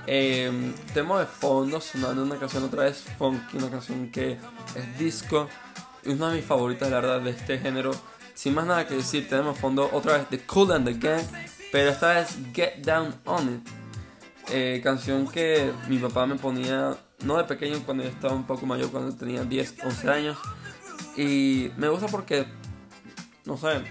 Eh, 0.07 0.73
tema 0.93 1.19
de 1.19 1.25
fondo 1.25 1.81
sonando 1.81 2.23
una 2.23 2.37
canción 2.37 2.63
otra 2.63 2.83
vez 2.83 3.03
funky, 3.17 3.57
una 3.57 3.69
canción 3.69 4.11
que 4.11 4.37
es 4.75 4.99
disco, 4.99 5.47
una 6.05 6.29
de 6.29 6.37
mis 6.37 6.45
favoritas 6.45 6.89
la 6.89 7.01
verdad 7.01 7.21
de 7.21 7.31
este 7.31 7.57
género. 7.59 7.91
Sin 8.33 8.55
más 8.55 8.65
nada 8.65 8.87
que 8.87 8.95
decir, 8.95 9.27
tenemos 9.29 9.57
fondo 9.57 9.89
otra 9.93 10.17
vez 10.17 10.27
The 10.29 10.39
Cool 10.39 10.71
and 10.71 10.85
the 10.85 10.93
Gang, 10.93 11.23
pero 11.71 11.89
esta 11.89 12.13
vez 12.13 12.37
Get 12.53 12.83
Down 12.83 13.15
on 13.25 13.55
It. 13.55 13.69
Eh, 14.51 14.81
canción 14.83 15.27
que 15.27 15.71
mi 15.87 15.97
papá 15.97 16.25
me 16.25 16.35
ponía, 16.35 16.97
no 17.23 17.37
de 17.37 17.43
pequeño, 17.45 17.81
cuando 17.85 18.03
yo 18.03 18.09
estaba 18.09 18.33
un 18.33 18.45
poco 18.45 18.65
mayor, 18.65 18.89
cuando 18.91 19.15
tenía 19.15 19.43
10, 19.43 19.75
11 19.83 20.09
años. 20.09 20.37
Y 21.15 21.71
me 21.77 21.89
gusta 21.89 22.07
porque, 22.07 22.45
no 23.45 23.57
sé, 23.57 23.81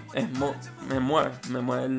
me 0.89 0.99
mueve, 0.99 1.31
me 1.49 1.61
mueve 1.61 1.97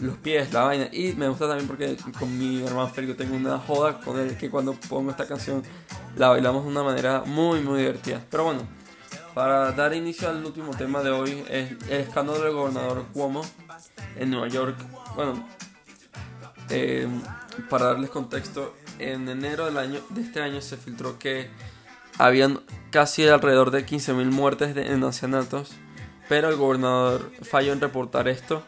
los 0.00 0.16
pies, 0.18 0.52
la 0.52 0.64
vaina. 0.64 0.88
Y 0.92 1.12
me 1.14 1.28
gusta 1.28 1.48
también 1.48 1.66
porque 1.66 1.96
con 2.18 2.38
mi 2.38 2.64
hermano 2.64 2.88
Félix 2.88 3.16
tengo 3.16 3.36
una 3.36 3.58
joda 3.58 4.00
con 4.00 4.18
él 4.18 4.36
que 4.36 4.50
cuando 4.50 4.74
pongo 4.88 5.10
esta 5.10 5.26
canción 5.26 5.62
la 6.16 6.28
bailamos 6.28 6.64
de 6.64 6.70
una 6.70 6.82
manera 6.82 7.22
muy, 7.26 7.60
muy 7.60 7.80
divertida. 7.80 8.20
Pero 8.30 8.44
bueno, 8.44 8.62
para 9.34 9.72
dar 9.72 9.94
inicio 9.94 10.28
al 10.28 10.44
último 10.44 10.76
tema 10.76 11.02
de 11.02 11.10
hoy 11.10 11.44
es 11.50 11.72
el 11.88 12.00
escándalo 12.00 12.40
del 12.40 12.52
gobernador 12.52 13.04
Cuomo 13.12 13.42
en 14.16 14.30
Nueva 14.30 14.48
York. 14.48 14.76
Bueno, 15.16 15.44
eh, 16.70 17.08
para 17.68 17.86
darles 17.86 18.10
contexto, 18.10 18.74
en 18.98 19.28
enero 19.28 19.66
del 19.66 19.78
año, 19.78 20.00
de 20.10 20.22
este 20.22 20.40
año 20.40 20.60
se 20.60 20.76
filtró 20.76 21.18
que 21.18 21.50
habían 22.18 22.60
casi 22.90 23.26
alrededor 23.26 23.70
de 23.70 23.84
15.000 23.84 24.30
muertes 24.30 24.76
en 24.76 25.02
ancianatos, 25.02 25.72
pero 26.28 26.48
el 26.48 26.56
gobernador 26.56 27.32
falló 27.42 27.72
en 27.72 27.80
reportar 27.80 28.28
esto 28.28 28.62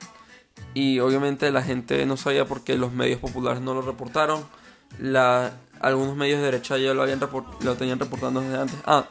y 0.75 1.01
obviamente 1.01 1.51
la 1.51 1.63
gente 1.63 2.05
no 2.07 2.17
sabía 2.17 2.45
por 2.45 2.65
qué 2.65 2.77
los 2.77 2.93
medios 2.93 3.21
populares 3.21 3.63
no 3.63 3.75
lo 3.75 3.83
reportaron. 3.83 4.45
La, 4.99 5.53
algunos 5.81 6.17
medios 6.17 6.39
de 6.39 6.47
derecha 6.47 6.77
ya 6.77 6.95
lo, 6.95 7.03
habían 7.03 7.21
lo 7.61 7.77
tenían 7.77 7.99
reportando 7.99 8.41
desde 8.41 8.59
antes. 8.59 8.77
Ah, 8.85 9.09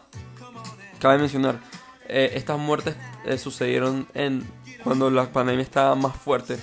cabe 1.00 1.18
mencionar, 1.18 1.60
eh, 2.08 2.32
estas 2.36 2.60
muertes 2.60 2.96
eh, 3.26 3.38
sucedieron 3.38 4.08
en 4.14 4.46
cuando 4.84 5.10
la 5.10 5.32
pandemia 5.32 5.64
estaba 5.64 5.96
más 5.96 6.16
fuerte, 6.16 6.58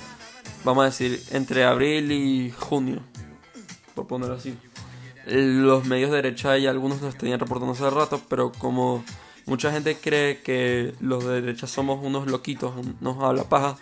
vamos 0.65 0.83
a 0.83 0.85
decir 0.87 1.21
entre 1.33 1.65
abril 1.65 2.13
y 2.13 2.53
junio, 2.53 3.01
por 3.95 4.07
ponerlo 4.07 4.37
así 4.37 4.57
los 5.27 5.85
medios 5.85 6.11
de 6.11 6.17
derecha 6.17 6.59
y 6.59 6.67
algunos 6.67 7.01
nos 7.01 7.17
tenían 7.17 7.41
reportando 7.41 7.73
hace 7.73 7.89
rato, 7.91 8.21
pero 8.29 8.53
como 8.53 9.05
mucha 9.47 9.73
gente 9.73 9.97
cree 9.97 10.41
que 10.41 10.95
los 11.01 11.25
de 11.25 11.41
derecha 11.41 11.67
somos 11.67 12.05
unos 12.05 12.27
loquitos, 12.27 12.75
nos 13.01 13.23
habla 13.23 13.45
paja, 13.45 13.77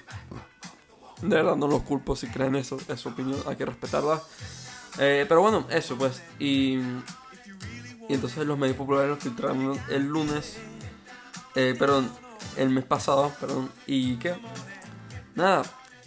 de 1.22 1.28
verdad 1.28 1.56
no 1.56 1.68
los 1.68 1.82
culpo 1.82 2.16
si 2.16 2.26
creen 2.28 2.56
eso, 2.56 2.78
es 2.88 3.00
su 3.00 3.10
opinión, 3.10 3.38
hay 3.46 3.56
que 3.56 3.66
respetarla. 3.66 4.22
Eh, 4.98 5.24
pero 5.28 5.40
bueno, 5.40 5.66
eso 5.70 5.96
pues. 5.96 6.22
Y, 6.38 6.74
y 6.74 8.14
entonces 8.14 8.44
los 8.46 8.58
medios 8.58 8.76
populares 8.76 9.10
lo 9.10 9.16
filtraron 9.16 9.78
el 9.88 10.06
lunes, 10.06 10.56
eh, 11.54 11.74
perdón, 11.78 12.10
el 12.56 12.70
mes 12.70 12.84
pasado, 12.84 13.32
perdón. 13.40 13.70
¿Y 13.86 14.16
qué? 14.16 14.34
Nada, 15.34 15.62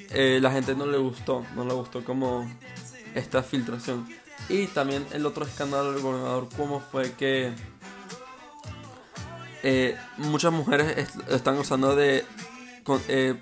eh, 0.10 0.39
la 0.42 0.52
gente 0.52 0.76
no 0.76 0.86
le 0.86 0.98
gustó, 0.98 1.46
no 1.56 1.63
le 1.63 1.74
gustó 1.74 2.04
como 2.04 2.46
esta 3.15 3.43
filtración. 3.43 4.08
Y 4.49 4.67
también 4.67 5.06
el 5.13 5.26
otro 5.26 5.45
escándalo 5.45 5.93
del 5.93 6.02
gobernador 6.02 6.49
como 6.56 6.80
fue 6.80 7.13
que 7.13 7.54
eh, 9.63 9.97
muchas 10.17 10.52
mujeres 10.52 11.10
están 11.30 11.58
usando 11.58 11.95
de 11.95 12.26
eh, 13.08 13.36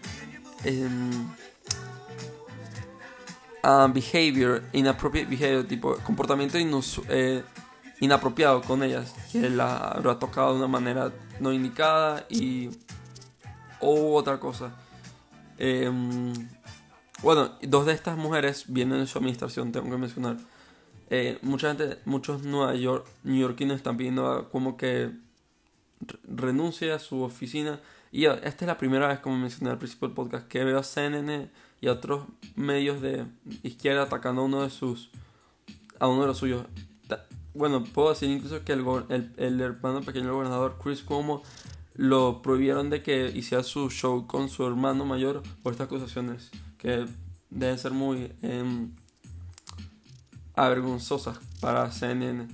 behavior, 3.94 4.64
inappropriate 4.74 5.28
behavior, 5.28 5.64
tipo 5.66 5.96
comportamiento 5.98 6.58
eh, 7.10 7.44
inapropiado 8.00 8.62
con 8.62 8.84
ellas, 8.84 9.14
que 9.32 9.50
la 9.50 9.78
habrá 9.78 10.20
tocado 10.20 10.54
de 10.54 10.60
una 10.60 10.68
manera 10.68 11.12
no 11.40 11.52
indicada 11.52 12.26
y 12.30 12.70
o 13.80 14.16
otra 14.16 14.40
cosa. 14.40 14.72
Em, 15.58 16.34
bueno, 17.24 17.52
dos 17.62 17.86
de 17.86 17.94
estas 17.94 18.18
mujeres 18.18 18.66
vienen 18.68 19.00
de 19.00 19.08
su 19.08 19.18
administración, 19.18 19.72
tengo 19.72 19.90
que 19.90 19.98
mencionar. 19.98 20.38
Eh, 21.10 21.38
mucha 21.42 21.68
gente, 21.68 22.00
muchos 22.06 22.44
Nueva 22.44 22.74
York, 22.74 23.06
neoyorquinos 23.24 23.78
están 23.78 23.98
pidiendo 23.98 24.50
como 24.52 24.78
que 24.78 25.12
renuncie 26.24 26.92
a 26.92 27.00
su 27.00 27.22
oficina. 27.22 27.80
Y 28.12 28.26
esta 28.26 28.48
es 28.50 28.68
la 28.68 28.78
primera 28.78 29.08
vez, 29.08 29.20
como 29.20 29.38
mencioné 29.38 29.70
al 29.70 29.78
principio 29.78 30.08
del 30.08 30.16
podcast, 30.16 30.48
que 30.48 30.64
veo 30.64 30.80
a 30.80 30.84
CNN 30.84 31.50
y 31.80 31.88
a 31.88 31.94
otros 31.94 32.26
medios 32.56 33.02
de 33.02 33.26
izquierda 33.64 34.04
atacando 34.04 34.42
a 34.42 34.46
uno 34.46 34.64
de 34.64 34.70
sus, 34.70 35.12
a 36.00 36.08
uno 36.08 36.22
de 36.22 36.28
los 36.28 36.38
suyos. 36.38 36.66
Bueno, 37.54 37.84
puedo 37.84 38.10
decir 38.10 38.30
incluso 38.30 38.64
que 38.64 38.72
el, 38.72 38.86
el, 39.10 39.32
el 39.38 39.62
hermano 39.62 40.02
pequeño 40.02 40.26
del 40.26 40.34
gobernador, 40.34 40.78
Chris 40.82 41.04
Cuomo, 41.04 41.44
lo 41.96 42.42
prohibieron 42.42 42.90
de 42.90 43.04
que 43.04 43.28
hiciera 43.36 43.64
su 43.64 43.90
show 43.90 44.26
con 44.26 44.48
su 44.48 44.66
hermano 44.66 45.06
mayor 45.06 45.44
por 45.62 45.74
estas 45.74 45.88
acusaciones 45.88 46.52
que 46.82 47.06
deben 47.52 47.78
ser 47.78 47.92
muy 47.92 48.34
avergonzosas 50.56 51.38
para 51.60 51.92
CNN. 51.92 52.48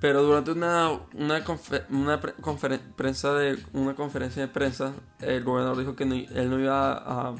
Pero 0.00 0.22
durante 0.22 0.52
una, 0.52 0.90
una, 1.14 1.42
una 1.90 2.16
de, 2.16 3.58
una 3.72 3.94
conferencia 3.94 4.42
de 4.42 4.48
prensa, 4.48 4.92
el 5.18 5.44
gobernador 5.44 5.78
dijo 5.78 5.96
que 5.96 6.04
él 6.04 6.50
no 6.50 6.58
iba 6.58 6.92
a, 6.92 7.34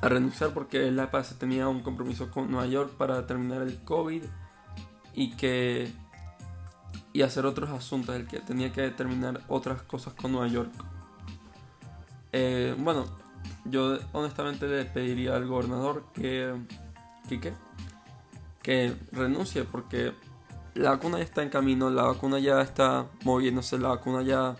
a 0.00 0.08
renunciar 0.08 0.50
porque 0.50 0.88
él 0.88 1.00
tenía 1.38 1.68
un 1.68 1.80
compromiso 1.80 2.30
con 2.30 2.50
Nueva 2.50 2.66
York 2.66 2.92
para 2.96 3.26
terminar 3.26 3.62
el 3.62 3.82
COVID 3.84 4.22
y 5.14 5.36
que 5.36 5.92
y 7.12 7.22
hacer 7.22 7.46
otros 7.46 7.70
asuntos, 7.70 8.14
el 8.16 8.26
que 8.26 8.40
tenía 8.40 8.72
que 8.72 8.90
terminar 8.90 9.40
otras 9.48 9.82
cosas 9.82 10.14
con 10.14 10.32
Nueva 10.32 10.48
York. 10.48 10.70
Eh, 12.32 12.74
bueno, 12.76 13.06
yo 13.64 13.98
honestamente 14.12 14.66
le 14.66 14.84
pediría 14.84 15.36
al 15.36 15.46
gobernador 15.46 16.04
que, 16.12 16.54
renuncie 19.12 19.64
porque 19.64 20.12
la 20.74 20.90
vacuna 20.90 21.18
ya 21.18 21.24
está 21.24 21.42
en 21.42 21.50
camino, 21.50 21.90
la 21.90 22.04
vacuna 22.04 22.38
ya 22.38 22.60
está 22.60 23.06
moviéndose, 23.24 23.78
la 23.78 23.88
vacuna 23.88 24.22
ya, 24.22 24.56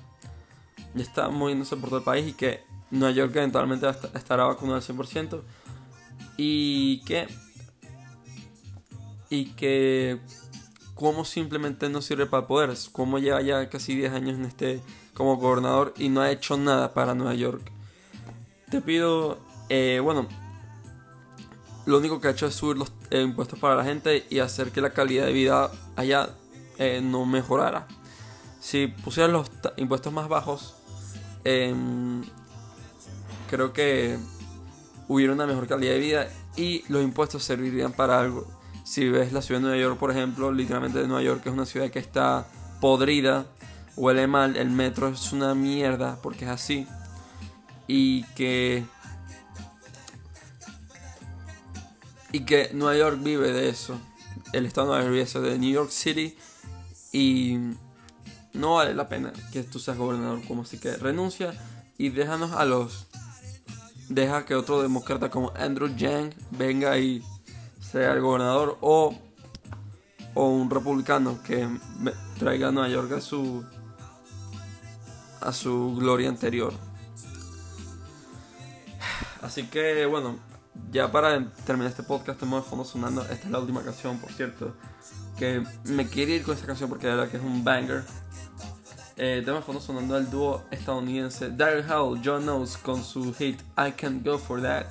ya 0.94 1.03
está 1.03 1.29
moviéndose 1.29 1.77
por 1.77 1.88
todo 1.88 1.99
el 1.99 2.05
país 2.05 2.29
y 2.29 2.33
que 2.33 2.62
Nueva 2.90 3.14
York 3.14 3.37
eventualmente 3.37 3.88
estará 4.14 4.44
vacunado 4.44 4.77
al 4.77 4.83
100% 4.83 5.42
y 6.37 7.01
que 7.05 7.29
y 9.31 9.47
que 9.53 10.20
como 10.94 11.25
simplemente 11.25 11.88
no 11.88 12.01
sirve 12.03 12.27
para 12.27 12.42
el 12.42 12.47
poder, 12.47 12.70
como 12.92 13.18
lleva 13.18 13.42
ya 13.42 13.68
casi 13.68 13.97
10 13.97 14.12
años 14.12 14.38
en 14.38 14.44
este 14.44 14.81
como 15.12 15.37
gobernador 15.37 15.94
y 15.97 16.09
no 16.09 16.20
ha 16.20 16.31
hecho 16.31 16.57
nada 16.57 16.94
para 16.94 17.14
Nueva 17.14 17.35
York. 17.35 17.73
Te 18.74 18.80
pido, 18.80 19.38
eh, 19.68 20.00
bueno, 20.02 20.26
lo 21.87 21.98
único 21.98 22.20
que 22.20 22.26
ha 22.26 22.32
hecho 22.32 22.48
es 22.48 22.56
subir 22.56 22.76
los 22.76 22.90
impuestos 23.12 23.56
para 23.56 23.76
la 23.76 23.84
gente 23.84 24.26
y 24.28 24.40
hacer 24.40 24.72
que 24.72 24.80
la 24.80 24.90
calidad 24.90 25.26
de 25.26 25.32
vida 25.32 25.70
allá 25.94 26.30
eh, 26.78 27.00
no 27.00 27.24
mejorara. 27.24 27.87
Si 28.58 28.88
pusieran 28.88 29.30
los 29.32 29.48
impuestos 29.76 30.12
más 30.12 30.28
bajos, 30.28 30.74
em, 31.44 32.24
creo 33.48 33.72
que 33.72 34.18
hubiera 35.06 35.32
una 35.32 35.46
mejor 35.46 35.68
calidad 35.68 35.92
de 35.92 36.00
vida 36.00 36.28
y 36.56 36.82
los 36.88 37.04
impuestos 37.04 37.44
servirían 37.44 37.92
para 37.92 38.18
algo. 38.18 38.44
Si 38.84 39.08
ves 39.08 39.32
la 39.32 39.40
ciudad 39.40 39.60
de 39.60 39.68
Nueva 39.68 39.80
York, 39.80 39.98
por 40.00 40.10
ejemplo, 40.10 40.50
literalmente 40.50 41.06
Nueva 41.06 41.22
York 41.22 41.42
es 41.44 41.52
una 41.52 41.64
ciudad 41.64 41.92
que 41.92 42.00
está 42.00 42.48
podrida, 42.80 43.46
huele 43.94 44.26
mal, 44.26 44.56
el 44.56 44.70
metro 44.70 45.10
es 45.10 45.32
una 45.32 45.54
mierda 45.54 46.18
porque 46.20 46.44
es 46.44 46.50
así. 46.50 46.88
Y 47.87 48.25
que 48.35 48.85
y 52.33 52.40
que 52.40 52.70
Nueva 52.73 52.99
York 52.99 53.18
vive 53.23 53.53
de 53.53 53.68
eso. 53.68 54.01
El 54.53 54.66
estado 54.66 54.88
de 54.94 55.05
Nueva 55.05 55.16
York 55.16 55.31
vive 55.33 55.51
de 55.51 55.59
New 55.59 55.70
York 55.73 55.90
City 55.90 56.37
y 57.12 57.59
no 58.53 58.75
vale 58.75 58.94
la 58.94 59.09
pena 59.09 59.33
que 59.53 59.62
tú 59.62 59.79
seas 59.79 59.97
gobernador 59.97 60.40
como 60.47 60.62
así 60.62 60.79
que 60.79 60.97
renuncia 60.97 61.55
y 61.97 62.09
déjanos 62.09 62.53
a 62.53 62.64
los 62.64 63.07
deja 64.09 64.44
que 64.44 64.55
otro 64.55 64.83
demócrata 64.83 65.31
como 65.31 65.53
Andrew 65.57 65.94
Yang 65.94 66.35
venga 66.51 66.99
y 66.99 67.23
sea 67.81 68.12
el 68.12 68.20
gobernador 68.20 68.79
o, 68.81 69.14
o 70.35 70.49
un 70.49 70.70
republicano 70.70 71.40
que 71.42 71.68
traiga 72.38 72.68
a 72.68 72.73
Nueva 72.73 72.88
York 72.88 73.12
a 73.12 73.20
su 73.20 73.64
a 75.40 75.53
su 75.53 75.94
gloria 75.97 76.29
anterior. 76.29 76.73
Así 79.44 79.64
que 79.64 80.07
bueno, 80.07 80.38
ya 80.90 81.12
para 81.12 81.46
terminar 81.66 81.90
este 81.90 82.02
podcast 82.02 82.30
estamos 82.30 82.64
de 82.64 82.70
fondo 82.70 82.85
sonando. 82.85 83.20
Esta 83.22 83.35
es 83.35 83.50
la 83.50 83.59
última 83.59 83.83
canción, 83.83 84.18
por 84.18 84.33
cierto. 84.33 84.74
Que 85.38 85.62
me 85.85 86.09
quiere 86.09 86.37
ir 86.37 86.42
con 86.42 86.54
esta 86.54 86.66
canción 86.66 86.88
porque 86.88 87.09
la 87.09 87.16
verdad 87.16 87.30
que 87.30 87.37
es 87.37 87.42
un 87.42 87.62
banger. 87.62 88.04
Eh, 89.16 89.42
de 89.44 89.61
fondo 89.61 89.80
sonando 89.83 90.16
el 90.16 90.28
dúo 90.28 90.64
estadounidense 90.72 91.50
Daryl 91.50 91.85
Howell, 91.88 92.20
John 92.24 92.42
Knows 92.42 92.76
con 92.78 93.04
su 93.04 93.33
hit 93.35 93.61
I 93.76 93.92
Can't 93.92 94.26
Go 94.26 94.38
For 94.38 94.62
That. 94.62 94.87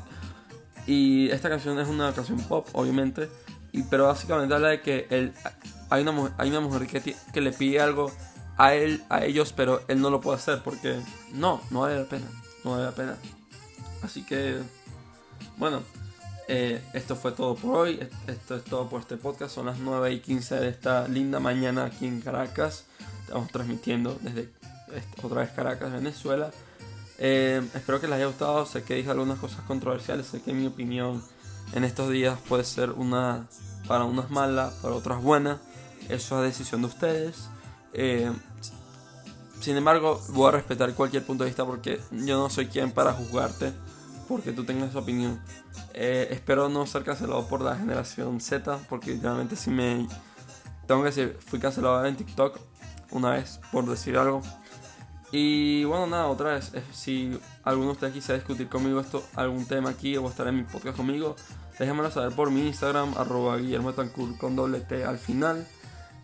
Y 0.85 1.29
esta 1.31 1.49
canción 1.49 1.79
es 1.79 1.87
una 1.87 2.13
canción 2.13 2.39
pop, 2.41 2.67
obviamente. 2.73 3.29
Y, 3.71 3.81
pero 3.83 4.05
básicamente 4.05 4.53
habla 4.53 4.67
de 4.67 4.81
que 4.81 5.07
él, 5.09 5.33
hay, 5.89 6.03
una 6.03 6.31
hay 6.37 6.49
una 6.51 6.59
mujer 6.59 6.85
que, 6.85 7.15
que 7.33 7.41
le 7.41 7.51
pide 7.53 7.81
algo 7.81 8.11
a 8.57 8.75
él, 8.75 9.03
a 9.09 9.25
ellos, 9.25 9.51
pero 9.51 9.81
él 9.87 9.99
no 9.99 10.11
lo 10.11 10.21
puede 10.21 10.37
hacer 10.37 10.61
porque 10.63 11.01
no, 11.31 11.59
no 11.71 11.81
vale 11.81 11.97
la 11.97 12.05
pena. 12.05 12.27
No 12.63 12.71
vale 12.71 12.83
la 12.83 12.91
pena. 12.91 13.17
Así 14.03 14.23
que, 14.23 14.57
bueno, 15.57 15.81
eh, 16.47 16.81
esto 16.93 17.15
fue 17.15 17.31
todo 17.31 17.55
por 17.55 17.75
hoy. 17.75 18.07
Esto 18.27 18.55
es 18.55 18.63
todo 18.63 18.89
por 18.89 19.01
este 19.01 19.17
podcast. 19.17 19.55
Son 19.55 19.65
las 19.65 19.79
9 19.79 20.11
y 20.11 20.19
15 20.19 20.55
de 20.59 20.69
esta 20.69 21.07
linda 21.07 21.39
mañana 21.39 21.85
aquí 21.85 22.05
en 22.05 22.21
Caracas. 22.21 22.85
Estamos 23.21 23.49
transmitiendo 23.51 24.17
desde 24.21 24.49
otra 25.21 25.41
vez 25.41 25.51
Caracas, 25.51 25.91
Venezuela. 25.91 26.51
Eh, 27.17 27.65
espero 27.73 28.01
que 28.01 28.07
les 28.07 28.17
haya 28.17 28.25
gustado. 28.27 28.65
Sé 28.65 28.83
que 28.83 28.95
dije 28.95 29.09
algunas 29.09 29.39
cosas 29.39 29.61
controversiales. 29.61 30.27
Sé 30.27 30.41
que 30.41 30.53
mi 30.53 30.67
opinión 30.67 31.23
en 31.73 31.83
estos 31.85 32.09
días 32.09 32.37
puede 32.47 32.65
ser 32.65 32.91
una 32.91 33.47
para 33.87 34.03
unas 34.03 34.29
mala, 34.29 34.73
para 34.81 34.95
otras 34.95 35.21
buena. 35.21 35.59
Eso 36.09 36.43
es 36.43 36.51
decisión 36.51 36.81
de 36.81 36.87
ustedes. 36.87 37.47
Eh, 37.93 38.29
sin 39.61 39.77
embargo, 39.77 40.21
voy 40.29 40.49
a 40.49 40.51
respetar 40.51 40.93
cualquier 40.93 41.25
punto 41.25 41.45
de 41.45 41.49
vista 41.49 41.65
porque 41.65 42.01
yo 42.11 42.37
no 42.37 42.49
soy 42.49 42.67
quien 42.67 42.91
para 42.91 43.13
juzgarte 43.13 43.71
porque 44.33 44.51
tú 44.51 44.63
tengas 44.63 44.89
esa 44.89 44.99
opinión. 44.99 45.39
Eh, 45.93 46.27
espero 46.31 46.67
no 46.67 46.87
ser 46.87 47.03
cancelado 47.03 47.47
por 47.47 47.61
la 47.61 47.75
generación 47.75 48.41
Z 48.41 48.79
porque 48.89 49.11
literalmente 49.11 49.55
si 49.55 49.69
me... 49.69 50.07
Tengo 50.87 51.01
que 51.01 51.09
decir, 51.09 51.37
fui 51.39 51.59
cancelado 51.59 52.03
en 52.05 52.15
TikTok 52.15 52.59
una 53.11 53.29
vez 53.29 53.59
por 53.71 53.87
decir 53.87 54.17
algo. 54.17 54.41
Y 55.31 55.83
bueno, 55.83 56.07
nada, 56.07 56.27
otra 56.27 56.55
vez, 56.55 56.71
si 56.91 57.39
alguno 57.63 57.87
de 57.87 57.91
ustedes 57.93 58.13
quisiera 58.13 58.39
discutir 58.39 58.69
conmigo 58.69 58.99
esto, 58.99 59.23
algún 59.35 59.65
tema 59.65 59.91
aquí 59.91 60.17
o 60.17 60.27
estar 60.27 60.47
en 60.47 60.57
mi 60.57 60.63
podcast 60.63 60.97
conmigo, 60.97 61.35
déjenmelo 61.77 62.09
saber 62.09 62.35
por 62.35 62.49
mi 62.49 62.67
Instagram, 62.67 63.13
arroba 63.17 63.57
con 64.39 64.55
doble 64.55 64.79
T 64.79 65.05
al 65.05 65.19
final. 65.19 65.67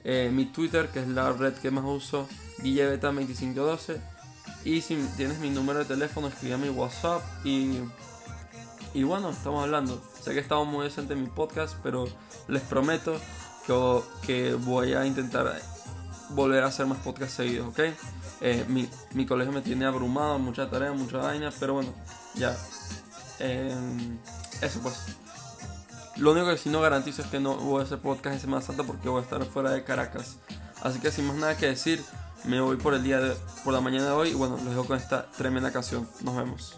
Eh, 0.04 0.32
mi 0.34 0.46
Twitter, 0.46 0.90
que 0.90 1.02
es 1.02 1.08
la 1.08 1.32
red 1.32 1.54
que 1.54 1.70
más 1.70 1.86
uso, 1.86 2.28
guillebeta2512. 2.64 4.00
Y 4.64 4.82
si 4.82 4.96
tienes 5.18 5.40
mi 5.40 5.50
número 5.50 5.80
de 5.80 5.86
teléfono, 5.86 6.28
escribe 6.28 6.58
mi 6.58 6.70
WhatsApp 6.70 7.22
y, 7.44 7.80
y 8.94 9.04
bueno, 9.04 9.30
estamos 9.30 9.64
hablando. 9.64 10.02
Sé 10.22 10.34
que 10.34 10.40
estamos 10.40 10.68
muy 10.68 10.86
decentes 10.86 11.18
en 11.18 11.24
mi 11.24 11.30
podcast, 11.30 11.78
pero 11.82 12.08
les 12.48 12.62
prometo 12.64 13.16
que, 13.66 14.02
que 14.26 14.54
voy 14.54 14.94
a 14.94 15.06
intentar 15.06 15.62
volver 16.30 16.64
a 16.64 16.68
hacer 16.68 16.86
más 16.86 17.00
podcasts 17.00 17.36
seguidos, 17.36 17.68
¿ok? 17.70 17.80
Eh, 18.42 18.66
mi, 18.68 18.88
mi, 19.14 19.26
colegio 19.26 19.52
me 19.52 19.62
tiene 19.62 19.86
abrumado, 19.86 20.40
mucha 20.40 20.70
tarea, 20.70 20.92
mucha 20.94 21.18
vaina, 21.18 21.52
pero 21.60 21.74
bueno, 21.74 21.94
ya. 22.36 22.56
Eh, 23.40 23.76
eso 24.62 24.80
pues. 24.82 24.96
Lo 26.18 26.32
único 26.32 26.48
que 26.48 26.58
sí 26.58 26.70
no 26.70 26.82
garantizo 26.82 27.22
es 27.22 27.30
que 27.30 27.40
no 27.40 27.56
voy 27.56 27.82
a 27.82 27.84
hacer 27.86 28.00
podcast 28.00 28.36
en 28.36 28.42
Semana 28.42 28.62
Santa 28.62 28.84
porque 28.84 29.08
voy 29.08 29.22
a 29.22 29.24
estar 29.24 29.44
fuera 29.46 29.72
de 29.72 29.84
Caracas. 29.84 30.38
Así 30.82 31.00
que 31.00 31.12
sin 31.12 31.26
más 31.28 31.38
nada 31.38 31.58
que 31.58 31.68
decir, 31.68 32.04
me 32.46 32.62
voy 32.62 32.78
por 32.78 32.94
el 32.94 33.04
día 33.04 33.20
de, 33.20 33.36
por 33.64 33.74
la 33.74 33.82
mañana 33.82 34.06
de 34.06 34.12
hoy 34.12 34.30
y 34.30 34.34
bueno, 34.34 34.56
los 34.58 34.66
dejo 34.66 34.86
con 34.86 34.98
esta 34.98 35.26
tremenda 35.38 35.72
canción. 35.72 36.08
Nos 36.24 36.36
vemos. 36.36 36.78